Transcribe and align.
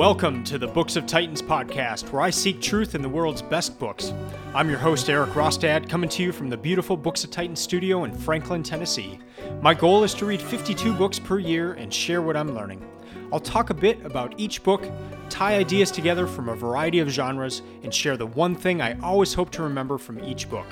Welcome 0.00 0.44
to 0.44 0.56
the 0.56 0.66
Books 0.66 0.96
of 0.96 1.04
Titans 1.04 1.42
podcast, 1.42 2.10
where 2.10 2.22
I 2.22 2.30
seek 2.30 2.62
truth 2.62 2.94
in 2.94 3.02
the 3.02 3.08
world's 3.10 3.42
best 3.42 3.78
books. 3.78 4.14
I'm 4.54 4.70
your 4.70 4.78
host, 4.78 5.10
Erik 5.10 5.32
Rostad, 5.32 5.90
coming 5.90 6.08
to 6.08 6.22
you 6.22 6.32
from 6.32 6.48
the 6.48 6.56
beautiful 6.56 6.96
Books 6.96 7.22
of 7.22 7.30
Titans 7.30 7.60
studio 7.60 8.04
in 8.04 8.16
Franklin, 8.16 8.62
Tennessee. 8.62 9.18
My 9.60 9.74
goal 9.74 10.02
is 10.02 10.14
to 10.14 10.24
read 10.24 10.40
52 10.40 10.94
books 10.94 11.18
per 11.18 11.38
year 11.38 11.74
and 11.74 11.92
share 11.92 12.22
what 12.22 12.34
I'm 12.34 12.54
learning. 12.54 12.82
I'll 13.30 13.40
talk 13.40 13.68
a 13.68 13.74
bit 13.74 14.02
about 14.06 14.32
each 14.38 14.62
book, 14.62 14.90
tie 15.28 15.56
ideas 15.56 15.90
together 15.90 16.26
from 16.26 16.48
a 16.48 16.56
variety 16.56 17.00
of 17.00 17.10
genres, 17.10 17.60
and 17.82 17.94
share 17.94 18.16
the 18.16 18.24
one 18.24 18.54
thing 18.54 18.80
I 18.80 18.98
always 19.00 19.34
hope 19.34 19.50
to 19.50 19.62
remember 19.62 19.98
from 19.98 20.24
each 20.24 20.48
book. 20.48 20.66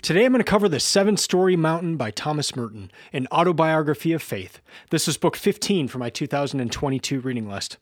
Today 0.00 0.24
I'm 0.24 0.32
going 0.32 0.38
to 0.38 0.48
cover 0.48 0.68
The 0.68 0.80
Seven 0.80 1.16
Storey 1.16 1.56
Mountain 1.56 1.96
by 1.96 2.12
Thomas 2.12 2.54
Merton, 2.54 2.90
an 3.12 3.26
autobiography 3.32 4.12
of 4.12 4.22
faith. 4.22 4.60
This 4.90 5.08
is 5.08 5.16
book 5.16 5.36
15 5.36 5.88
for 5.88 5.98
my 5.98 6.08
2022 6.08 7.20
reading 7.20 7.48
list. 7.48 7.78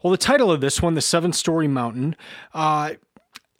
Well, 0.00 0.12
the 0.12 0.16
title 0.16 0.52
of 0.52 0.60
this 0.60 0.80
one, 0.80 0.94
The 0.94 1.00
Seven 1.00 1.32
Storey 1.32 1.66
Mountain, 1.66 2.14
uh, 2.54 2.92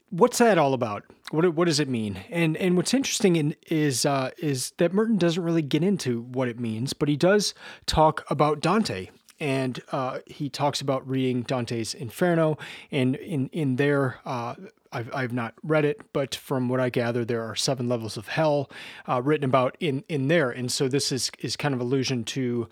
what's 0.08 0.38
that 0.38 0.56
all 0.56 0.72
about? 0.72 1.02
What, 1.32 1.54
what 1.54 1.66
does 1.66 1.80
it 1.80 1.88
mean? 1.88 2.20
And 2.30 2.56
and 2.56 2.76
what's 2.76 2.94
interesting 2.94 3.36
in, 3.36 3.56
is 3.68 4.06
uh, 4.06 4.30
is 4.38 4.72
that 4.78 4.92
Merton 4.92 5.18
doesn't 5.18 5.42
really 5.42 5.62
get 5.62 5.82
into 5.82 6.22
what 6.22 6.48
it 6.48 6.58
means, 6.58 6.92
but 6.92 7.08
he 7.08 7.16
does 7.16 7.54
talk 7.86 8.24
about 8.30 8.60
Dante 8.60 9.10
and 9.40 9.80
uh, 9.90 10.18
he 10.26 10.48
talks 10.48 10.80
about 10.80 11.08
reading 11.08 11.42
Dante's 11.42 11.94
Inferno, 11.94 12.58
and 12.92 13.16
in 13.16 13.48
in 13.48 13.76
there, 13.76 14.20
uh, 14.24 14.54
I've 14.92 15.10
I've 15.14 15.32
not 15.32 15.54
read 15.62 15.84
it, 15.84 16.00
but 16.12 16.34
from 16.34 16.68
what 16.68 16.80
I 16.80 16.90
gather, 16.90 17.24
there 17.24 17.42
are 17.42 17.54
seven 17.54 17.88
levels 17.88 18.16
of 18.16 18.28
hell 18.28 18.70
uh, 19.08 19.22
written 19.22 19.44
about 19.44 19.76
in 19.80 20.04
in 20.08 20.28
there, 20.28 20.50
and 20.50 20.70
so 20.70 20.88
this 20.88 21.12
is 21.12 21.30
is 21.38 21.56
kind 21.56 21.74
of 21.74 21.80
allusion 21.80 22.24
to 22.24 22.68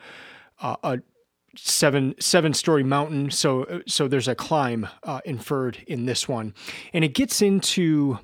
uh, 0.60 0.76
a 0.82 0.98
seven 1.56 2.14
seven 2.18 2.54
story 2.54 2.82
mountain. 2.82 3.30
So 3.30 3.82
so 3.86 4.08
there's 4.08 4.28
a 4.28 4.34
climb 4.34 4.88
uh, 5.04 5.20
inferred 5.24 5.78
in 5.86 6.06
this 6.06 6.28
one, 6.28 6.54
and 6.92 7.04
it 7.04 7.14
gets 7.14 7.40
into 7.40 8.18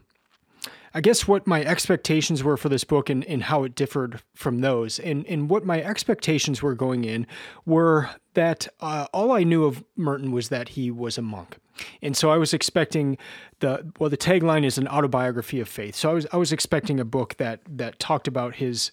I 0.96 1.00
guess 1.00 1.26
what 1.26 1.44
my 1.44 1.64
expectations 1.64 2.44
were 2.44 2.56
for 2.56 2.68
this 2.68 2.84
book 2.84 3.10
and, 3.10 3.24
and 3.24 3.42
how 3.42 3.64
it 3.64 3.74
differed 3.74 4.22
from 4.32 4.60
those. 4.60 5.00
And, 5.00 5.26
and 5.26 5.50
what 5.50 5.66
my 5.66 5.82
expectations 5.82 6.62
were 6.62 6.76
going 6.76 7.04
in 7.04 7.26
were 7.66 8.10
that 8.34 8.68
uh, 8.78 9.06
all 9.12 9.32
I 9.32 9.42
knew 9.42 9.64
of 9.64 9.82
Merton 9.96 10.30
was 10.30 10.50
that 10.50 10.70
he 10.70 10.92
was 10.92 11.18
a 11.18 11.22
monk. 11.22 11.58
And 12.02 12.16
so 12.16 12.30
I 12.30 12.36
was 12.36 12.54
expecting 12.54 13.18
the 13.60 13.90
well 13.98 14.10
the 14.10 14.16
tagline 14.16 14.64
is 14.64 14.78
an 14.78 14.88
autobiography 14.88 15.60
of 15.60 15.68
faith. 15.68 15.94
So 15.94 16.10
I 16.10 16.12
was 16.12 16.26
I 16.32 16.36
was 16.36 16.52
expecting 16.52 17.00
a 17.00 17.04
book 17.04 17.36
that 17.36 17.60
that 17.68 17.98
talked 17.98 18.28
about 18.28 18.56
his 18.56 18.92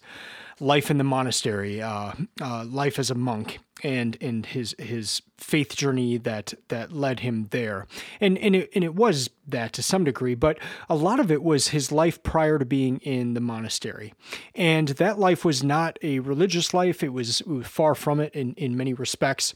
life 0.60 0.90
in 0.90 0.98
the 0.98 1.04
monastery, 1.04 1.82
uh, 1.82 2.12
uh, 2.40 2.64
life 2.64 2.98
as 2.98 3.10
a 3.10 3.14
monk, 3.14 3.58
and 3.82 4.16
and 4.20 4.46
his 4.46 4.74
his 4.78 5.22
faith 5.42 5.76
journey 5.76 6.18
that 6.18 6.54
that 6.68 6.92
led 6.92 7.20
him 7.20 7.48
there. 7.50 7.86
And 8.20 8.38
and 8.38 8.56
it, 8.56 8.70
and 8.74 8.84
it 8.84 8.94
was 8.94 9.30
that 9.46 9.72
to 9.72 9.82
some 9.82 10.04
degree, 10.04 10.34
but 10.34 10.58
a 10.88 10.94
lot 10.94 11.20
of 11.20 11.30
it 11.30 11.42
was 11.42 11.68
his 11.68 11.90
life 11.90 12.22
prior 12.22 12.58
to 12.58 12.64
being 12.64 12.98
in 12.98 13.34
the 13.34 13.40
monastery. 13.40 14.14
And 14.54 14.88
that 14.88 15.18
life 15.18 15.44
was 15.44 15.62
not 15.62 15.98
a 16.02 16.20
religious 16.20 16.72
life. 16.72 17.02
It 17.02 17.12
was, 17.12 17.40
it 17.40 17.48
was 17.48 17.66
far 17.66 17.94
from 17.94 18.20
it 18.20 18.34
in, 18.34 18.54
in 18.54 18.76
many 18.76 18.94
respects. 18.94 19.52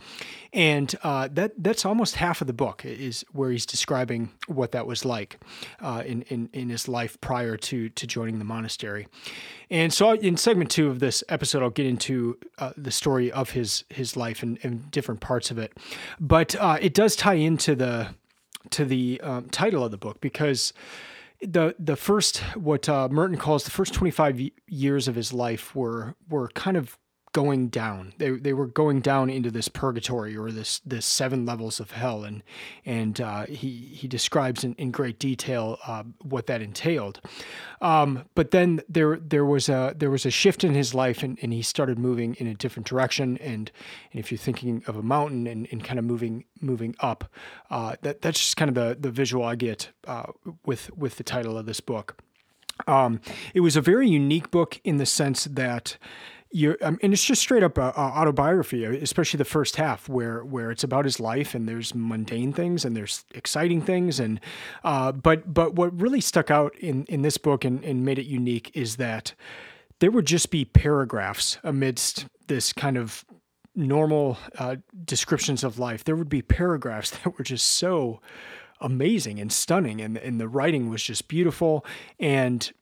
And 0.53 0.95
uh, 1.03 1.29
that 1.33 1.53
that's 1.59 1.85
almost 1.85 2.17
half 2.17 2.41
of 2.41 2.47
the 2.47 2.53
book 2.53 2.85
is 2.85 3.25
where 3.33 3.51
he's 3.51 3.67
describing 3.67 4.31
what 4.47 4.73
that 4.73 4.87
was 4.87 5.05
like 5.05 5.39
uh, 5.81 6.03
in, 6.05 6.23
in, 6.23 6.49
in 6.53 6.69
his 6.69 6.89
life 6.89 7.21
prior 7.21 7.57
to, 7.57 7.89
to 7.91 8.07
joining 8.07 8.39
the 8.39 8.45
monastery. 8.45 9.07
And 9.71 9.93
so 9.93 10.13
in 10.13 10.37
segment 10.37 10.71
two 10.71 10.89
of 10.89 11.01
this 11.01 11.25
episode, 11.29 11.63
I'll 11.63 11.71
get 11.71 11.87
into 11.87 12.39
uh, 12.59 12.73
the 12.77 12.91
story 12.93 13.33
of 13.33 13.51
his 13.51 13.85
his 13.89 14.17
life 14.17 14.43
and, 14.43 14.59
and 14.63 14.91
different 14.91 15.21
parts 15.21 15.51
of 15.51 15.59
it. 15.59 15.76
But 16.21 16.55
uh, 16.57 16.79
it 16.81 16.95
does 16.95 17.17
tie 17.17 17.35
into 17.35 17.75
the 17.75 18.15
to 18.71 18.85
the 18.85 19.21
um, 19.21 19.49
title 19.51 19.85
of 19.85 19.91
the 19.91 19.99
book 19.99 20.21
because 20.21 20.73
the 21.41 21.75
the 21.79 21.97
first 21.97 22.39
what 22.55 22.89
uh, 22.89 23.09
Merton 23.09 23.37
calls 23.37 23.65
the 23.65 23.71
first 23.71 23.93
25 23.95 24.41
years 24.67 25.09
of 25.09 25.15
his 25.15 25.33
life 25.33 25.75
were 25.75 26.15
were 26.29 26.49
kind 26.49 26.77
of 26.77 26.99
going 27.37 27.69
down. 27.69 28.15
They 28.17 28.31
they 28.31 28.55
were 28.55 28.67
going 28.67 29.03
down 29.03 29.29
into 29.29 29.51
this 29.51 29.69
purgatory 29.69 30.35
or 30.35 30.51
this 30.51 30.81
this 30.87 31.05
seven 31.05 31.45
levels 31.45 31.81
of 31.81 31.91
hell, 31.91 32.25
and 32.25 32.43
and 32.87 33.21
uh, 33.21 33.45
he 33.45 33.69
he 34.01 34.09
describes 34.09 34.65
in, 34.65 34.75
in 34.77 34.91
great 34.91 35.19
detail 35.19 35.77
uh, 35.87 36.05
what 36.23 36.47
that 36.47 36.63
entailed. 36.63 37.21
Um, 37.83 38.25
but 38.35 38.53
then 38.53 38.81
there 38.89 39.17
there 39.17 39.45
was 39.45 39.69
a 39.69 39.95
there 39.95 40.11
was 40.11 40.25
a 40.25 40.31
shift 40.31 40.65
in 40.65 40.73
his 40.75 40.95
life, 40.95 41.23
and, 41.23 41.39
and 41.43 41.53
he 41.53 41.61
started 41.61 41.99
moving 41.99 42.37
in 42.37 42.47
a 42.47 42.55
different 42.55 42.89
direction. 42.89 43.37
And, 43.37 43.71
and 44.13 44.19
if 44.19 44.33
you're 44.33 44.39
thinking 44.39 44.83
of 44.87 44.97
a 44.97 45.03
mountain 45.03 45.47
and, 45.47 45.69
and 45.71 45.85
kind 45.85 45.99
of 45.99 46.07
moving 46.07 46.47
moving 46.63 46.95
up, 47.01 47.31
uh, 47.69 47.97
that 48.01 48.23
that's 48.23 48.41
just 48.41 48.57
kind 48.57 48.71
of 48.71 48.75
the 48.75 48.97
the 48.99 49.11
visual 49.11 49.45
I 49.45 49.57
get 49.57 49.91
uh, 50.07 50.33
with 50.65 50.91
with 50.97 51.17
the 51.19 51.25
title 51.25 51.59
of 51.59 51.67
this 51.67 51.81
book. 51.81 52.17
Um, 52.87 53.21
it 53.53 53.61
was 53.61 53.77
a 53.77 53.81
very 53.83 54.09
unique 54.09 54.51
book 54.51 54.81
in 54.85 54.97
the 54.97 55.07
sense 55.07 55.45
that 55.45 55.99
you 56.57 56.75
um, 56.81 56.99
and 57.03 57.13
it's 57.13 57.23
just 57.23 57.43
straight 57.43 57.63
up 57.63 57.79
uh, 57.79 57.93
autobiography, 57.97 58.85
especially 58.85 59.37
the 59.37 59.45
first 59.45 59.77
half 59.77 60.09
where 60.09 60.43
where 60.43 60.71
it's 60.71 60.83
about 60.83 61.05
his 61.05 61.21
life 61.21 61.55
and 61.55 61.69
there's 61.69 61.95
mundane 61.95 62.53
things 62.53 62.85
and 62.85 62.97
there's 62.97 63.25
exciting 63.35 63.83
things 63.83 64.19
and 64.19 64.41
uh, 64.83 65.13
but 65.13 65.53
but 65.53 65.75
what 65.75 65.99
really 66.01 66.21
stuck 66.21 66.51
out 66.51 66.75
in 66.79 67.05
in 67.05 67.21
this 67.21 67.37
book 67.37 67.65
and, 67.65 67.85
and 67.85 68.05
made 68.05 68.19
it 68.19 68.25
unique 68.25 68.71
is 68.75 68.97
that 68.97 69.35
there 70.01 70.11
would 70.11 70.27
just 70.27 70.51
be 70.51 70.65
paragraphs 70.65 71.59
amidst 71.63 72.27
this 72.47 72.73
kind 72.73 72.97
of 72.97 73.25
normal 73.75 74.39
uh, 74.59 74.77
descriptions 75.05 75.63
of 75.63 75.79
life. 75.79 76.05
There 76.05 76.17
would 76.17 76.31
be 76.31 76.41
paragraphs 76.41 77.11
that 77.25 77.37
were 77.37 77.45
just 77.45 77.67
so 77.67 78.23
amazing 78.81 79.41
and 79.41 79.53
stunning 79.53 80.01
and 80.01 80.17
and 80.17 80.41
the 80.41 80.49
writing 80.49 80.89
was 80.89 81.03
just 81.03 81.29
beautiful 81.29 81.85
and 82.19 82.73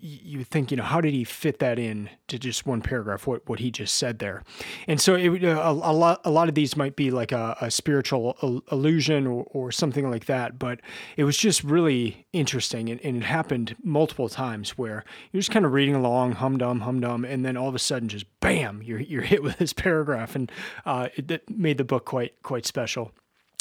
you 0.00 0.44
think, 0.44 0.70
you 0.70 0.76
know, 0.76 0.84
how 0.84 1.00
did 1.00 1.12
he 1.12 1.24
fit 1.24 1.58
that 1.58 1.78
in 1.78 2.08
to 2.28 2.38
just 2.38 2.66
one 2.66 2.80
paragraph? 2.80 3.26
What 3.26 3.48
what 3.48 3.58
he 3.58 3.70
just 3.70 3.96
said 3.96 4.18
there, 4.18 4.42
and 4.86 5.00
so 5.00 5.14
it, 5.14 5.42
a, 5.42 5.68
a 5.68 5.72
lot 5.72 6.20
a 6.24 6.30
lot 6.30 6.48
of 6.48 6.54
these 6.54 6.76
might 6.76 6.96
be 6.96 7.10
like 7.10 7.32
a, 7.32 7.56
a 7.60 7.70
spiritual 7.70 8.62
illusion 8.70 9.26
or, 9.26 9.44
or 9.50 9.72
something 9.72 10.10
like 10.10 10.26
that. 10.26 10.58
But 10.58 10.80
it 11.16 11.24
was 11.24 11.36
just 11.36 11.64
really 11.64 12.26
interesting, 12.32 12.88
and, 12.88 13.00
and 13.02 13.16
it 13.16 13.24
happened 13.24 13.76
multiple 13.82 14.28
times 14.28 14.78
where 14.78 15.04
you're 15.32 15.40
just 15.40 15.50
kind 15.50 15.64
of 15.64 15.72
reading 15.72 15.94
along, 15.94 16.32
hum 16.32 16.58
dum, 16.58 16.80
hum 16.80 17.00
dum, 17.00 17.24
and 17.24 17.44
then 17.44 17.56
all 17.56 17.68
of 17.68 17.74
a 17.74 17.80
sudden, 17.80 18.08
just 18.08 18.26
bam, 18.40 18.82
you're 18.82 19.00
you're 19.00 19.22
hit 19.22 19.42
with 19.42 19.58
this 19.58 19.72
paragraph, 19.74 20.36
and 20.36 20.52
uh, 20.86 21.08
it, 21.16 21.30
it 21.30 21.50
made 21.50 21.78
the 21.78 21.84
book 21.84 22.04
quite 22.04 22.42
quite 22.42 22.66
special. 22.66 23.12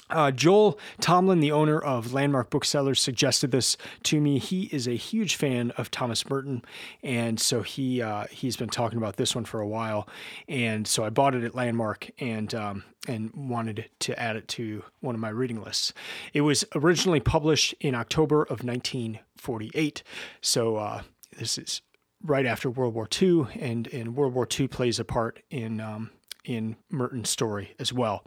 Uh, 0.09 0.31
Joel 0.31 0.79
Tomlin, 1.01 1.41
the 1.41 1.51
owner 1.51 1.79
of 1.79 2.13
Landmark 2.13 2.50
Booksellers, 2.50 3.01
suggested 3.01 3.51
this 3.51 3.75
to 4.03 4.22
me. 4.22 4.40
He 4.40 4.63
is 4.72 4.88
a 4.88 4.95
huge 4.95 5.35
fan 5.35 5.72
of 5.72 5.91
Thomas 5.91 6.29
Merton, 6.29 6.63
and 7.03 7.40
so 7.40 7.62
he 7.62 8.01
uh, 8.01 8.25
he's 8.31 8.56
been 8.56 8.69
talking 8.69 8.97
about 8.97 9.18
this 9.18 9.35
one 9.35 9.45
for 9.45 9.59
a 9.59 9.68
while. 9.68 10.07
And 10.47 10.88
so 10.88 11.03
I 11.03 11.09
bought 11.09 11.35
it 11.35 11.44
at 11.44 11.56
Landmark 11.56 12.09
and 12.19 12.53
um, 12.56 12.84
and 13.07 13.31
wanted 13.34 13.90
to 14.00 14.18
add 14.19 14.38
it 14.38 14.47
to 14.50 14.84
one 15.01 15.16
of 15.16 15.22
my 15.22 15.29
reading 15.29 15.62
lists. 15.62 15.94
It 16.34 16.41
was 16.41 16.63
originally 16.74 17.19
published 17.19 17.75
in 17.81 17.94
October 17.94 18.44
of 18.44 18.63
1948, 18.63 20.03
so 20.41 20.78
uh, 20.78 21.01
this 21.38 21.57
is 21.57 21.81
right 22.24 22.45
after 22.45 22.69
World 22.69 22.94
War 22.94 23.09
II, 23.22 23.47
and 23.59 23.88
and 23.88 24.16
World 24.16 24.34
War 24.34 24.47
II 24.50 24.69
plays 24.69 25.00
a 25.00 25.06
part 25.06 25.41
in 25.50 25.81
um, 25.81 26.12
in 26.45 26.78
Merton's 26.89 27.29
story 27.29 27.75
as 27.78 27.91
well. 27.91 28.24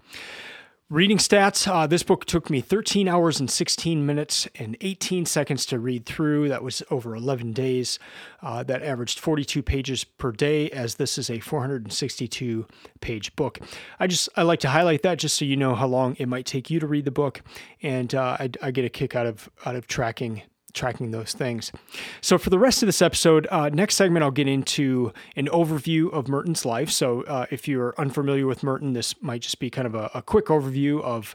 Reading 0.90 1.18
stats 1.18 1.70
uh, 1.70 1.86
this 1.86 2.02
book 2.02 2.24
took 2.24 2.50
me 2.50 2.60
13 2.60 3.06
hours 3.06 3.38
and 3.38 3.48
16 3.48 4.04
minutes 4.04 4.48
and 4.56 4.76
18 4.80 5.24
seconds 5.24 5.64
to 5.66 5.78
read 5.78 6.04
through. 6.04 6.48
That 6.48 6.64
was 6.64 6.82
over 6.90 7.14
11 7.14 7.52
days. 7.52 8.00
Uh, 8.42 8.64
that 8.64 8.82
averaged 8.82 9.20
42 9.20 9.62
pages 9.62 10.02
per 10.02 10.32
day, 10.32 10.68
as 10.70 10.96
this 10.96 11.16
is 11.16 11.30
a 11.30 11.38
462 11.38 12.66
page 13.00 13.36
book. 13.36 13.60
I 14.00 14.08
just 14.08 14.30
I 14.34 14.42
like 14.42 14.58
to 14.60 14.70
highlight 14.70 15.02
that 15.02 15.20
just 15.20 15.36
so 15.36 15.44
you 15.44 15.56
know 15.56 15.76
how 15.76 15.86
long 15.86 16.16
it 16.18 16.26
might 16.26 16.44
take 16.44 16.70
you 16.70 16.80
to 16.80 16.88
read 16.88 17.04
the 17.04 17.12
book, 17.12 17.40
and 17.80 18.12
uh, 18.12 18.38
I, 18.40 18.50
I, 18.60 18.72
get 18.72 18.84
a 18.84 18.88
kick 18.88 19.14
out 19.14 19.26
of 19.26 19.48
out 19.64 19.76
of 19.76 19.86
tracking 19.86 20.42
tracking 20.72 21.10
those 21.10 21.32
things. 21.32 21.72
So, 22.20 22.38
for 22.38 22.50
the 22.50 22.58
rest 22.58 22.82
of 22.82 22.86
this 22.86 23.02
episode, 23.02 23.46
uh, 23.50 23.68
next 23.70 23.96
segment, 23.96 24.22
I'll 24.22 24.30
get 24.30 24.48
into 24.48 25.12
an 25.36 25.46
overview 25.46 26.12
of 26.12 26.28
Merton's 26.28 26.64
life. 26.64 26.90
So, 26.90 27.22
uh, 27.22 27.46
if 27.50 27.68
you're 27.68 27.94
unfamiliar 27.98 28.46
with 28.46 28.62
Merton, 28.62 28.92
this 28.92 29.20
might 29.22 29.42
just 29.42 29.58
be 29.58 29.70
kind 29.70 29.86
of 29.86 29.94
a, 29.94 30.10
a, 30.14 30.22
quick 30.22 30.46
overview 30.46 31.02
of 31.02 31.34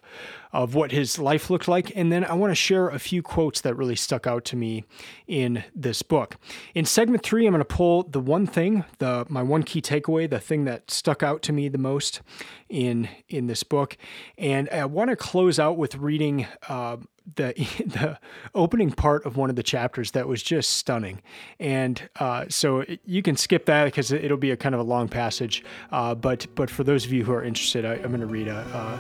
of 0.54 0.74
what 0.74 0.94
his 0.94 1.20
life 1.20 1.50
looked 1.50 1.68
like. 1.68 1.92
And 1.98 2.12
then 2.12 2.24
I 2.24 2.34
want 2.34 2.52
to 2.52 2.56
share 2.56 2.88
a 2.88 2.98
few 2.98 3.22
quotes 3.22 3.60
that 3.62 3.76
really 3.76 3.96
stuck 3.96 4.26
out 4.26 4.46
to 4.46 4.56
me 4.56 4.86
in 5.28 5.66
this 5.76 6.02
book. 6.02 6.38
In 6.74 6.86
segment 6.86 7.24
three, 7.24 7.46
I'm 7.46 7.52
going 7.52 7.60
to 7.60 7.66
pull 7.66 8.04
the 8.04 8.22
one 8.22 8.48
thing, 8.48 8.86
the 9.00 9.26
my 9.28 9.44
one 9.44 9.64
key 9.64 9.82
takeaway, 9.82 10.30
the 10.30 10.40
thing 10.40 10.64
that 10.66 10.90
stuck 10.90 11.24
out 11.24 11.42
to 11.44 11.54
me 11.54 11.68
the 11.68 11.78
most 11.78 12.22
in 12.70 13.10
in 13.28 13.48
this 13.48 13.64
book, 13.64 13.98
and 14.38 14.70
I 14.70 14.86
want 14.86 15.10
to 15.10 15.16
close 15.16 15.60
out 15.60 15.78
with 15.78 15.96
reading. 15.96 16.48
Uh, 16.68 16.98
the 17.36 17.54
the 17.86 18.20
opening 18.54 18.92
part 18.92 19.26
of 19.26 19.38
one 19.38 19.50
of 19.50 19.56
the 19.56 19.64
chapters 19.64 20.12
that 20.12 20.28
was 20.28 20.44
just 20.44 20.72
stunning, 20.72 21.22
and 21.60 22.10
uh, 22.20 22.46
so 22.50 22.86
you 23.06 23.22
can 23.22 23.36
skip 23.36 23.66
that 23.66 23.86
because 23.86 24.12
it'll 24.12 24.38
be 24.38 24.52
a 24.52 24.58
kind 24.58 24.76
of 24.76 24.82
a 24.82 24.84
long 24.84 25.08
passage. 25.08 25.64
Uh, 25.92 26.16
but 26.16 26.48
but 26.56 26.70
for 26.70 26.84
those 26.84 27.06
of 27.06 27.12
you 27.12 27.24
who 27.24 27.34
are 27.34 27.44
interested, 27.44 27.86
I, 27.86 27.96
am 27.96 28.10
going 28.10 28.20
to 28.22 28.28
read 28.28 28.48
a, 28.48 29.00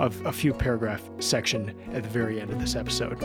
a, 0.00 0.28
a 0.28 0.32
few 0.32 0.52
paragraph 0.52 1.02
section 1.18 1.74
at 1.92 2.02
the 2.02 2.08
very 2.08 2.40
end 2.40 2.50
of 2.50 2.60
this 2.60 2.74
episode. 2.74 3.16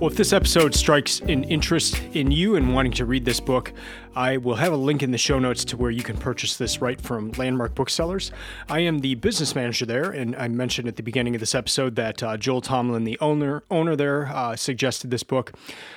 Well, 0.00 0.10
if 0.10 0.16
this 0.16 0.32
episode 0.32 0.74
strikes 0.74 1.20
an 1.20 1.44
interest 1.44 2.02
in 2.14 2.32
you 2.32 2.56
and 2.56 2.74
wanting 2.74 2.92
to 2.92 3.06
read 3.06 3.24
this 3.24 3.38
book, 3.38 3.72
I 4.16 4.36
will 4.36 4.56
have 4.56 4.72
a 4.72 4.76
link 4.76 5.04
in 5.04 5.12
the 5.12 5.18
show 5.18 5.38
notes 5.38 5.64
to 5.66 5.76
where 5.76 5.90
you 5.90 6.02
can 6.02 6.16
purchase 6.16 6.56
this 6.56 6.82
right 6.82 7.00
from 7.00 7.30
Landmark 7.30 7.76
Booksellers. 7.76 8.32
I 8.68 8.80
am 8.80 8.98
the 8.98 9.14
business 9.14 9.54
manager 9.54 9.86
there, 9.86 10.10
and 10.10 10.34
I 10.34 10.48
mentioned 10.48 10.88
at 10.88 10.96
the 10.96 11.02
beginning 11.02 11.36
of 11.36 11.40
this 11.40 11.54
episode 11.54 11.94
that 11.94 12.22
uh, 12.24 12.36
Joel 12.36 12.60
Tomlin, 12.60 13.04
the 13.04 13.18
owner 13.20 13.62
owner 13.70 13.94
there, 13.94 14.26
uh, 14.26 14.56
suggested 14.56 15.10
this 15.10 15.22
book. 15.22 15.52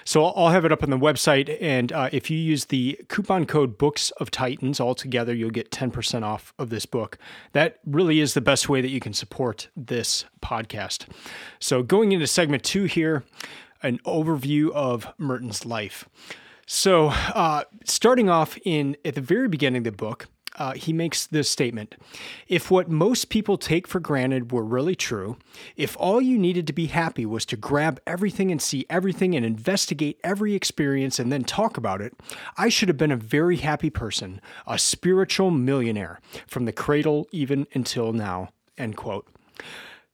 So 0.06 0.26
I'll 0.26 0.50
have 0.50 0.64
it 0.64 0.72
up 0.72 0.84
on 0.84 0.92
the 0.92 0.98
website, 0.98 1.58
and 1.60 1.92
uh, 1.92 2.10
if 2.12 2.30
you 2.30 2.38
use 2.38 2.66
the 2.66 3.00
coupon 3.10 3.46
code 3.46 3.80
Books 3.80 4.12
of 4.12 4.30
Titans 4.30 4.80
altogether, 4.80 5.34
you'll 5.34 5.50
get 5.50 5.72
10% 5.72 6.24
off 6.24 6.54
of 6.60 6.70
this 6.70 6.86
book. 6.86 7.18
That 7.54 7.80
really 7.86 8.20
is 8.20 8.36
the 8.36 8.42
best 8.42 8.70
way 8.70 8.80
that 8.80 8.90
you 8.90 9.00
can 9.00 9.14
support 9.14 9.70
this 9.76 10.26
podcast. 10.40 11.08
So 11.60 11.82
going 11.82 12.12
into 12.12 12.28
segment 12.28 12.64
two 12.64 12.86
here 12.86 13.24
an 13.84 14.00
overview 14.06 14.72
of 14.72 15.08
Merton's 15.18 15.66
life. 15.66 16.08
So, 16.66 17.08
uh, 17.08 17.64
starting 17.86 18.30
off 18.30 18.58
in 18.66 18.98
at 19.06 19.16
the 19.16 19.22
very 19.22 19.48
beginning 19.48 19.80
of 19.80 19.84
the 19.86 19.92
book, 19.92 20.28
uh, 20.58 20.74
he 20.74 20.92
makes 20.92 21.28
this 21.28 21.50
statement 21.50 21.96
If 22.48 22.72
what 22.72 22.90
most 22.90 23.30
people 23.30 23.58
take 23.58 23.88
for 23.88 24.00
granted 24.00 24.52
were 24.52 24.64
really 24.64 24.96
true, 24.96 25.38
if 25.76 25.96
all 26.00 26.22
you 26.22 26.38
needed 26.38 26.68
to 26.68 26.74
be 26.74 26.88
happy 26.88 27.26
was 27.26 27.46
to 27.46 27.58
grab 27.58 28.00
everything 28.08 28.52
and 28.52 28.62
see 28.62 28.86
everything 28.90 29.36
and 29.36 29.46
investigate 29.46 30.20
every 30.24 30.56
experience 30.56 31.20
and 31.20 31.32
then 31.32 31.44
talk 31.44 31.78
about 31.78 32.02
it, 32.02 32.14
I 32.58 32.70
should 32.70 32.90
have 32.90 32.98
been 32.98 33.12
a 33.12 33.18
very 33.18 33.58
happy 33.58 33.90
person, 33.90 34.42
a 34.66 34.80
spiritual 34.80 35.52
millionaire, 35.52 36.20
from 36.48 36.66
the 36.66 36.74
cradle 36.74 37.28
even 37.32 37.68
until 37.74 38.14
now. 38.14 38.50
End 38.78 38.98
quote. 38.98 39.28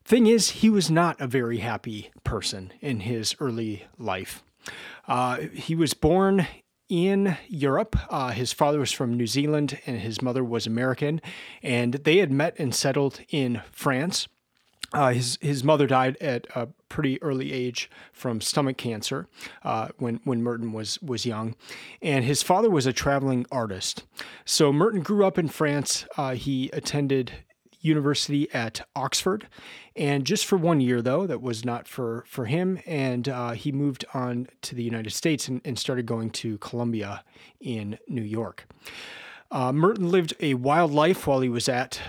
Thing 0.06 0.28
is, 0.28 0.50
he 0.50 0.70
was 0.70 0.92
not 0.92 1.20
a 1.22 1.28
very 1.28 1.60
happy 1.60 2.12
person 2.24 2.74
in 2.82 3.02
his 3.02 3.36
early 3.40 3.86
life. 3.98 4.44
Uh, 5.08 5.38
he 5.54 5.76
was 5.76 5.94
born 5.94 6.48
in 6.90 7.38
Europe. 7.48 7.96
Uh, 8.10 8.32
his 8.32 8.52
father 8.54 8.80
was 8.80 8.92
from 8.92 9.16
New 9.16 9.28
Zealand 9.28 9.80
and 9.86 10.00
his 10.00 10.22
mother 10.22 10.44
was 10.44 10.68
American, 10.68 11.22
and 11.62 11.94
they 11.96 12.18
had 12.18 12.32
met 12.32 12.54
and 12.60 12.76
settled 12.76 13.22
in 13.30 13.62
France. 13.72 14.28
Uh, 14.94 15.12
his 15.12 15.40
his 15.42 15.64
mother 15.64 15.88
died 15.88 16.16
at 16.22 16.46
a 16.54 16.68
pretty 16.88 17.20
early 17.24 17.52
age 17.52 17.90
from 18.12 18.40
stomach 18.40 18.78
cancer 18.78 19.28
uh, 19.64 19.88
when 19.98 20.20
when 20.24 20.44
Merton 20.44 20.72
was 20.72 21.02
was 21.02 21.26
young, 21.26 21.56
and 22.02 22.26
his 22.26 22.44
father 22.44 22.70
was 22.70 22.86
a 22.86 22.94
traveling 22.94 23.46
artist. 23.52 24.04
So 24.46 24.72
Merton 24.72 25.02
grew 25.02 25.26
up 25.26 25.40
in 25.40 25.48
France. 25.48 26.06
Uh, 26.16 26.36
he 26.36 26.70
attended 26.74 27.32
university 27.84 28.52
at 28.54 28.88
Oxford, 28.96 29.48
and 29.96 30.26
just 30.26 30.46
for 30.46 30.58
one 30.58 30.82
year 30.82 31.02
though, 31.02 31.28
that 31.28 31.42
was 31.42 31.64
not 31.64 31.88
for 31.88 32.24
for 32.28 32.46
him, 32.46 32.80
and 32.86 33.30
uh, 33.30 33.52
he 33.52 33.72
moved 33.72 34.06
on 34.14 34.48
to 34.64 34.76
the 34.76 34.84
United 34.84 35.12
States 35.12 35.48
and, 35.48 35.62
and, 35.64 35.78
started 35.78 36.06
going 36.06 36.30
to 36.30 36.58
Columbia 36.60 37.24
in 37.60 38.00
New 38.08 38.22
York. 38.22 38.66
Uh, 39.52 39.72
Merton 39.72 40.10
lived 40.10 40.34
a 40.40 40.56
wild 40.56 40.92
life 40.92 41.28
while 41.28 41.42
he 41.42 41.50
was 41.50 41.70
at 41.70 42.00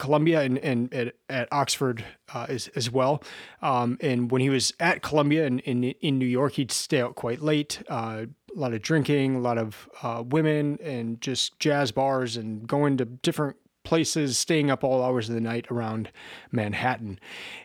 Columbia 0.00 0.40
and, 0.40 0.58
and 0.58 0.92
at, 0.92 1.14
at 1.28 1.48
Oxford 1.52 2.04
uh, 2.34 2.46
as, 2.48 2.68
as 2.74 2.90
well. 2.90 3.22
Um, 3.62 3.98
and 4.00 4.30
when 4.30 4.40
he 4.40 4.50
was 4.50 4.72
at 4.80 5.02
Columbia 5.02 5.46
and 5.46 5.60
in, 5.60 5.84
in 5.84 6.18
New 6.18 6.26
York, 6.26 6.54
he'd 6.54 6.72
stay 6.72 7.00
out 7.00 7.14
quite 7.14 7.40
late. 7.40 7.82
Uh, 7.88 8.26
a 8.54 8.58
lot 8.58 8.74
of 8.74 8.82
drinking, 8.82 9.36
a 9.36 9.40
lot 9.40 9.58
of 9.58 9.88
uh, 10.02 10.24
women, 10.26 10.78
and 10.82 11.20
just 11.20 11.58
jazz 11.60 11.92
bars 11.92 12.36
and 12.36 12.66
going 12.66 12.96
to 12.96 13.04
different 13.04 13.56
places, 13.90 14.38
staying 14.38 14.70
up 14.70 14.84
all 14.84 15.02
hours 15.02 15.28
of 15.28 15.34
the 15.34 15.40
night 15.40 15.66
around 15.68 16.12
Manhattan. 16.52 17.18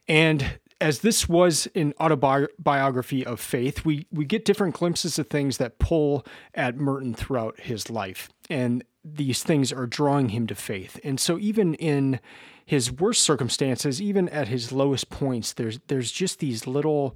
And 0.07 0.57
as 0.81 1.01
this 1.01 1.29
was 1.29 1.67
an 1.75 1.93
autobiography 1.99 3.23
of 3.23 3.39
faith, 3.39 3.85
we, 3.85 4.07
we 4.11 4.25
get 4.25 4.43
different 4.43 4.73
glimpses 4.73 5.19
of 5.19 5.27
things 5.27 5.57
that 5.59 5.77
pull 5.77 6.25
at 6.55 6.77
Merton 6.77 7.13
throughout 7.13 7.59
his 7.59 7.91
life. 7.91 8.29
And 8.49 8.83
these 9.03 9.43
things 9.43 9.71
are 9.71 9.85
drawing 9.85 10.29
him 10.29 10.47
to 10.47 10.55
faith. 10.55 10.99
And 11.03 11.19
so, 11.19 11.37
even 11.37 11.75
in 11.75 12.19
his 12.65 12.91
worst 12.91 13.21
circumstances, 13.21 14.01
even 14.01 14.27
at 14.29 14.47
his 14.47 14.71
lowest 14.71 15.11
points, 15.11 15.53
there's 15.53 15.79
there's 15.89 16.11
just 16.11 16.39
these 16.39 16.65
little 16.65 17.15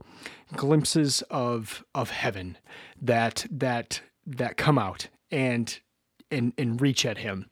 glimpses 0.56 1.24
of 1.32 1.84
of 1.96 2.12
heaven 2.12 2.60
that 3.02 3.48
that 3.50 4.02
that 4.28 4.56
come 4.56 4.78
out 4.78 5.08
and 5.32 5.80
and, 6.32 6.54
and 6.58 6.82
reach 6.82 7.06
at 7.06 7.20
him. 7.20 7.46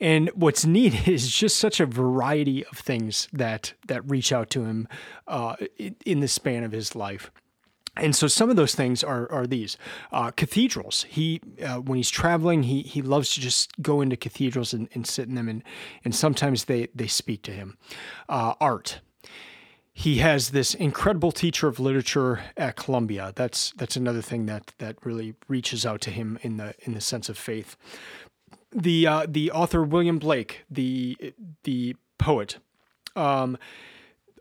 And 0.00 0.30
what's 0.34 0.64
neat 0.64 1.08
is 1.08 1.30
just 1.30 1.56
such 1.56 1.80
a 1.80 1.86
variety 1.86 2.64
of 2.66 2.78
things 2.78 3.28
that 3.32 3.74
that 3.86 4.08
reach 4.08 4.32
out 4.32 4.50
to 4.50 4.64
him 4.64 4.88
uh, 5.26 5.56
in 6.04 6.20
the 6.20 6.28
span 6.28 6.64
of 6.64 6.72
his 6.72 6.94
life. 6.94 7.30
And 7.96 8.14
so 8.14 8.28
some 8.28 8.48
of 8.48 8.56
those 8.56 8.74
things 8.74 9.02
are 9.02 9.30
are 9.32 9.46
these 9.46 9.76
uh, 10.12 10.30
cathedrals. 10.30 11.04
He 11.08 11.40
uh, 11.64 11.76
when 11.76 11.96
he's 11.96 12.10
traveling, 12.10 12.64
he 12.64 12.82
he 12.82 13.02
loves 13.02 13.30
to 13.34 13.40
just 13.40 13.72
go 13.82 14.00
into 14.00 14.16
cathedrals 14.16 14.72
and, 14.72 14.88
and 14.94 15.06
sit 15.06 15.28
in 15.28 15.34
them, 15.34 15.48
and 15.48 15.64
and 16.04 16.14
sometimes 16.14 16.66
they 16.66 16.88
they 16.94 17.08
speak 17.08 17.42
to 17.42 17.50
him. 17.50 17.76
Uh, 18.28 18.54
art 18.60 19.00
he 19.98 20.18
has 20.18 20.50
this 20.50 20.74
incredible 20.74 21.32
teacher 21.32 21.66
of 21.66 21.80
literature 21.80 22.40
at 22.56 22.76
Columbia. 22.76 23.32
That's 23.34 23.72
that's 23.72 23.96
another 23.96 24.22
thing 24.22 24.46
that 24.46 24.72
that 24.78 24.94
really 25.04 25.34
reaches 25.48 25.84
out 25.84 26.00
to 26.02 26.10
him 26.12 26.38
in 26.42 26.56
the 26.56 26.72
in 26.82 26.94
the 26.94 27.00
sense 27.00 27.28
of 27.28 27.36
faith. 27.36 27.76
The 28.70 29.08
uh, 29.08 29.26
the 29.28 29.50
author 29.50 29.82
William 29.82 30.20
Blake, 30.20 30.64
the 30.70 31.34
the 31.64 31.96
poet. 32.16 32.58
Um, 33.16 33.58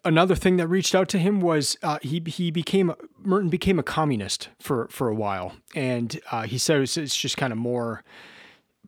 another 0.06 0.36
thing 0.36 0.58
that 0.58 0.68
reached 0.68 0.94
out 0.94 1.10
to 1.10 1.18
him 1.18 1.42
was 1.42 1.76
uh, 1.82 1.98
he 2.04 2.22
he 2.28 2.52
became 2.52 2.94
Merton 3.18 3.50
became 3.50 3.80
a 3.80 3.84
communist 3.84 4.50
for 4.60 4.88
for 4.90 5.10
a 5.10 5.16
while, 5.16 5.56
and 5.74 6.20
uh, 6.32 6.44
he 6.44 6.60
said 6.60 6.82
it's, 6.82 6.98
it's 6.98 7.18
just 7.18 7.36
kind 7.36 7.52
of 7.52 7.58
more 7.58 8.04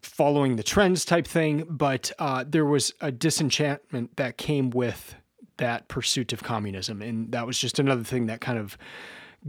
following 0.03 0.55
the 0.55 0.61
trends 0.61 1.03
type 1.03 1.25
thing. 1.25 1.65
But 1.67 2.11
uh, 2.19 2.45
there 2.47 2.65
was 2.65 2.93
a 3.01 3.11
disenchantment 3.11 4.17
that 4.17 4.37
came 4.37 4.69
with 4.69 5.15
that 5.59 5.87
pursuit 5.87 6.33
of 6.33 6.43
communism, 6.43 7.01
and 7.01 7.31
that 7.31 7.47
was 7.47 7.57
just 7.57 7.79
another 7.79 8.03
thing 8.03 8.25
that 8.25 8.41
kind 8.41 8.59
of 8.59 8.77